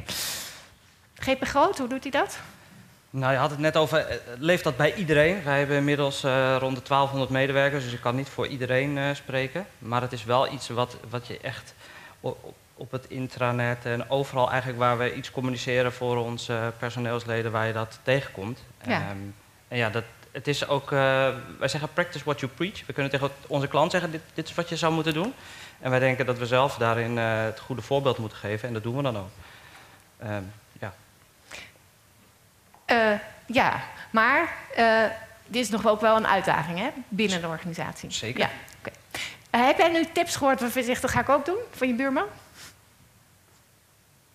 [1.15, 2.39] GP Groot, hoe doet hij dat?
[3.09, 5.43] Nou, je had het net over, eh, leeft dat bij iedereen?
[5.43, 9.13] Wij hebben inmiddels eh, rond de 1200 medewerkers, dus ik kan niet voor iedereen eh,
[9.13, 9.65] spreken.
[9.77, 11.73] Maar het is wel iets wat, wat je echt
[12.19, 17.67] op, op het intranet en overal eigenlijk waar we iets communiceren voor onze personeelsleden, waar
[17.67, 18.63] je dat tegenkomt.
[18.85, 18.91] Ja.
[18.91, 19.17] Ehm,
[19.67, 22.85] en ja, dat, het is ook, eh, wij zeggen practice what you preach.
[22.85, 25.33] We kunnen tegen onze klant zeggen, dit, dit is wat je zou moeten doen.
[25.79, 28.83] En wij denken dat we zelf daarin eh, het goede voorbeeld moeten geven en dat
[28.83, 29.29] doen we dan ook.
[30.19, 30.43] Ehm,
[30.79, 30.93] ja.
[32.85, 34.55] Eh, ja, maar
[35.47, 38.11] dit is nog ook wel een uitdaging hè, binnen de organisatie.
[38.11, 38.39] Zeker.
[38.39, 38.49] Ja,
[39.59, 41.93] heb jij nu tips gehoord waarvan je zegt, dat ga ik ook doen van je
[41.93, 42.27] buurman?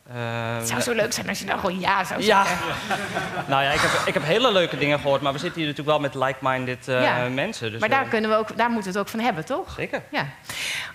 [0.09, 0.19] Ehm,
[0.59, 2.45] Het zou zo leuk zijn als je nou gewoon ja zou Ja.
[2.45, 2.67] zeggen.
[3.51, 5.99] nou ja, ik heb, ik heb hele leuke dingen gehoord, maar we zitten hier natuurlijk
[5.99, 7.29] wel met like-minded eh, Ja.
[7.29, 7.71] mensen.
[7.71, 9.75] Dus maar daar, kunnen we ook, daar moeten we het ook van hebben, toch?
[9.77, 10.03] Zeker.
[10.11, 10.27] Ja.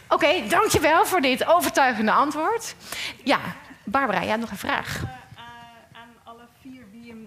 [0.10, 2.76] Oké, dankjewel voor dit overtuigende antwoord.
[3.24, 3.40] Ja,
[3.84, 5.02] Barbara, jij hebt nog een vraag.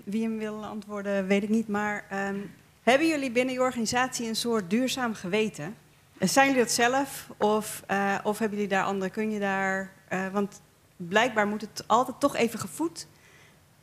[0.05, 1.69] Wie hem wil antwoorden, weet ik niet.
[1.69, 2.37] Maar ehm,
[2.83, 5.77] hebben jullie binnen je organisatie een soort duurzaam geweten?
[6.19, 7.27] Eh, Zijn jullie dat zelf?
[7.39, 9.11] Of, eh, of hebben jullie daar anderen?
[9.11, 9.91] Kun je daar...
[10.09, 10.61] eh, want
[10.97, 13.07] blijkbaar moet het altijd toch even gevoed.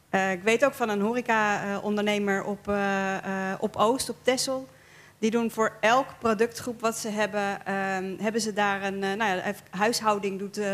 [0.09, 4.67] Eh, ik weet ook van een horeca-ondernemer op, eh, eh, op Oost, op Texel.
[5.23, 9.37] Die doen voor elk productgroep wat ze hebben, ehm, hebben ze daar een eh, nou
[9.37, 10.67] ja, huishouding doet eh,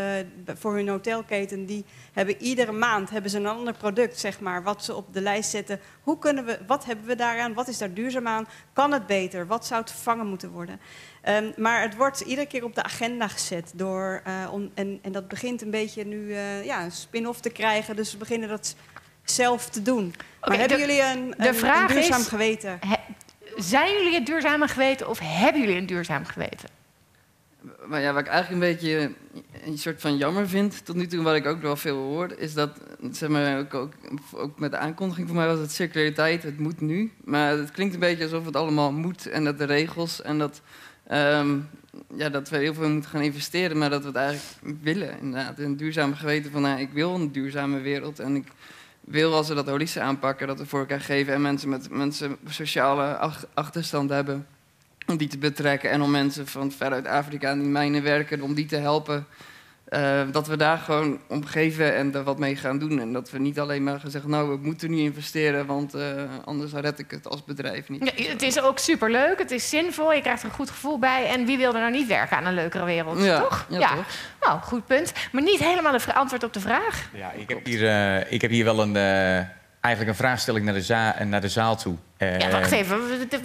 [0.46, 1.66] voor hun hotelketen.
[1.66, 5.20] Die hebben iedere maand hebben ze een ander product, zeg maar, wat ze op de
[5.20, 5.80] lijst zetten.
[6.02, 7.54] Hoe kunnen we, wat hebben we daaraan?
[7.54, 8.48] Wat is daar duurzaam aan?
[8.72, 9.46] Kan het beter?
[9.46, 10.80] Wat zou het vervangen moeten worden?
[11.22, 15.12] Ehm, maar het wordt iedere keer op de agenda gezet door, eh, om, en, en
[15.12, 16.34] dat begint een beetje nu
[16.64, 17.96] ja, een spin-off te krijgen.
[17.96, 18.74] Dus we beginnen dat
[19.24, 20.14] zelf te doen.
[20.40, 22.78] maar hebben de- jullie een, de vraag een duurzaam is- geweten?
[23.62, 26.68] Zijn jullie het duurzame geweten of hebben jullie een duurzaam geweten?
[27.86, 29.12] Maar ja, wat ik eigenlijk een beetje
[29.64, 32.54] een soort van jammer vind, tot nu toe, wat ik ook wel veel hoor, is
[32.54, 32.70] dat,
[33.10, 33.92] zeg maar, ook, ook,
[34.32, 37.12] ook met de aankondiging voor mij was het circulariteit, het moet nu.
[37.24, 40.60] Maar het klinkt een beetje alsof het allemaal moet en dat de regels en dat,
[41.06, 41.58] ehm,
[42.16, 45.18] ja, dat we heel veel moeten gaan investeren, maar dat we het eigenlijk willen.
[45.20, 48.46] Inderdaad, een duurzame geweten van, nou, ik wil een duurzame wereld en ik
[49.00, 52.36] wil als we dat holistisch aanpakken, dat we voor elkaar geven en mensen met mensen
[52.48, 54.46] sociale ach- achterstand hebben
[55.06, 58.66] om die te betrekken en om mensen van veruit Afrika die mijnen werken, om die
[58.66, 59.26] te helpen.
[59.90, 63.00] Eh, dat we daar gewoon om geven en er wat mee gaan doen.
[63.00, 66.02] En dat we niet alleen maar gaan zeggen, nou, we moeten nu investeren, want eh,
[66.44, 68.12] anders red ik het als bedrijf niet.
[68.16, 71.26] Ja, het is ook superleuk, het is zinvol, je krijgt er een goed gevoel bij.
[71.26, 73.66] En wie wil er nou niet werken aan een leukere wereld, Ja, toch?
[73.68, 74.04] ja, toch.
[74.40, 75.12] Nou, goed punt.
[75.32, 77.08] Maar niet helemaal een antwoord op de vraag.
[77.12, 79.34] Ja, ik heb hier, eh, ik heb hier wel een, eh,
[79.80, 81.94] eigenlijk een vraagstelling naar de, za en naar de zaal toe.
[82.18, 82.98] Ja, wacht even,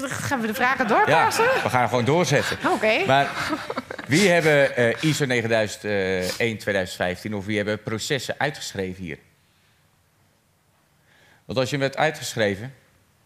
[0.10, 1.44] gaan we de vragen Ja, doorpassen?
[1.64, 2.58] we gaan gewoon doorzetten.
[2.74, 3.06] Oké.
[3.08, 3.30] Maar
[4.08, 9.18] wie hebben eh, ISO 9001 2015 of wie hebben processen uitgeschreven hier?
[11.46, 12.74] Want als je hem hebt uitgeschreven,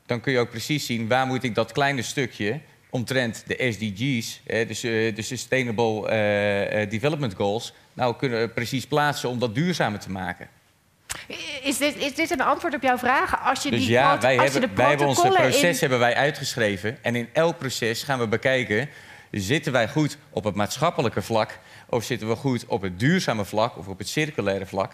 [0.05, 2.59] dan kun je ook precies zien waar moet ik dat kleine stukje
[2.89, 8.87] omtrent de SDG's, eh, dus, eh, de Sustainable eh, eh, Development Goals, nou kunnen precies
[8.87, 10.49] plaatsen om dat duurzamer te maken.
[11.63, 13.45] Is dit, is dit een antwoord op jouw vraag?
[13.45, 15.99] Als je Dus die ja, wij als je hebben, de wij hebben onze proces hebben
[15.99, 16.97] wij uitgeschreven.
[17.01, 18.89] En in elk proces gaan we bekijken...
[19.31, 21.59] zitten wij goed op het maatschappelijke vlak...
[21.89, 24.91] of zitten we goed op het duurzame vlak of op het circulaire vlak?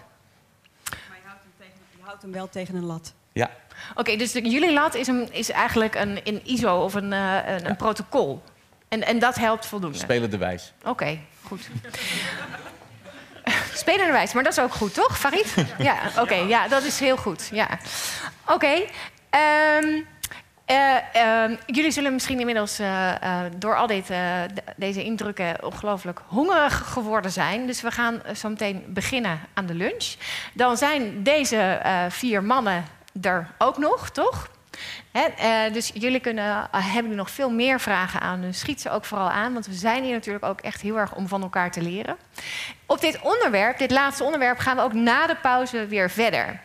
[0.90, 3.14] Je houdt hem wel tegen een lat.
[3.34, 3.52] Ja,
[3.96, 7.38] Oké, dus de, jullie lat is, een, is eigenlijk een, een ISO of een, eh,
[7.46, 8.44] een, een protocol.
[8.88, 9.98] En, en dat helpt voldoende.
[9.98, 10.74] spelende wijs.
[10.84, 11.70] Oké, goed.
[13.74, 15.56] Spelenderwijs, maar dat is ook goed, toch, Farid?
[15.78, 17.50] Ja, oké, ja, dat is heel goed.
[17.52, 17.80] Ja.
[18.48, 18.82] Oké.
[19.30, 20.02] ehm,
[20.66, 26.20] eh, ehm, jullie zullen misschien inmiddels eh, eh, door al dit, de- deze indrukken ongelooflijk
[26.28, 27.66] hongerig geworden zijn.
[27.68, 30.14] Dus we gaan zo meteen beginnen aan de lunch.
[30.54, 32.86] Dan zijn deze vier mannen
[33.22, 34.50] er ook nog, toch?
[35.12, 39.30] Hè, dus jullie kunnen, hebben nog veel meer vragen aan, dus schiet ze ook vooral
[39.30, 39.54] aan.
[39.54, 42.16] Want we zijn hier natuurlijk ook echt heel erg om van elkaar te leren.
[42.86, 46.60] Op dit onderwerp, dit laatste onderwerp, gaan we ook na de pauze weer verder.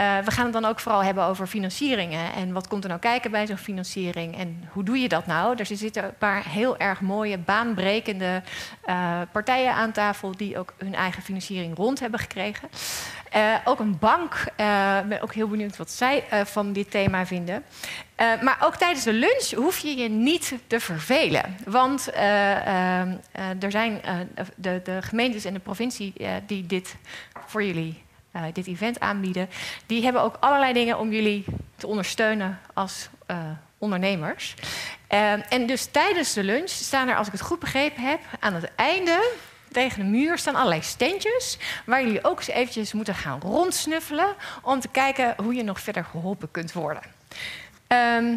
[0.00, 2.32] Eh, we gaan het dan ook vooral hebben over financieringen.
[2.32, 4.36] En wat komt er nou kijken bij zo'n financiering?
[4.36, 5.56] En hoe doe je dat nou?
[5.56, 8.42] Er zitten een paar heel erg mooie, baanbrekende
[8.84, 10.36] eh, partijen aan tafel...
[10.36, 12.68] die ook hun eigen financiering rond hebben gekregen.
[13.30, 14.34] Eh, ook een bank.
[15.02, 17.64] Ik ben ook heel benieuwd wat zij van dit thema vinden.
[18.42, 21.56] Maar ook tijdens de lunch hoef je je niet te vervelen.
[21.64, 23.00] Want eh, eh,
[23.32, 24.00] eh, er zijn
[24.56, 26.14] de, de gemeentes en de provincie
[26.46, 26.96] die dit
[27.46, 28.02] voor jullie,
[28.32, 29.48] eh, dit event aanbieden,
[29.86, 31.44] die hebben ook allerlei dingen om jullie
[31.76, 33.36] te ondersteunen als eh,
[33.78, 34.54] ondernemers.
[35.06, 38.54] Eh, en dus tijdens de lunch staan er, als ik het goed begrepen heb, aan
[38.54, 39.32] het einde
[39.72, 41.58] tegen de muur staan allerlei steentjes...
[41.86, 44.34] waar jullie ook eens eventjes moeten gaan rondsnuffelen...
[44.62, 47.02] om te kijken hoe je nog verder geholpen kunt worden.
[47.86, 48.36] Ehm,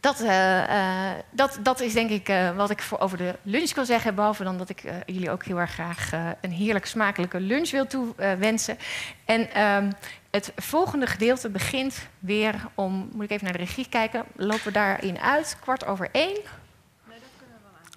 [0.00, 3.74] dat, eh, eh, dat, dat is denk ik eh, wat ik voor over de lunch
[3.74, 4.14] wil zeggen.
[4.14, 8.78] Behalve dan dat ik jullie ook heel erg graag een heerlijk smakelijke lunch wil toewensen.
[9.24, 9.90] en ehm,
[10.30, 14.72] het volgende gedeelte begint weer om, moet ik even naar de regie kijken, lopen we
[14.72, 16.38] daarin uit, kwart over één.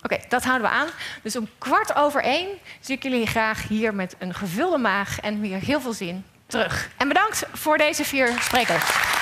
[0.01, 0.87] Oké, dat houden we aan.
[1.21, 2.47] Dus om kwart over één
[2.79, 6.89] zie ik jullie graag hier met een gevulde maag en weer heel veel zin terug.
[6.97, 9.21] En bedankt voor deze vier sprekers.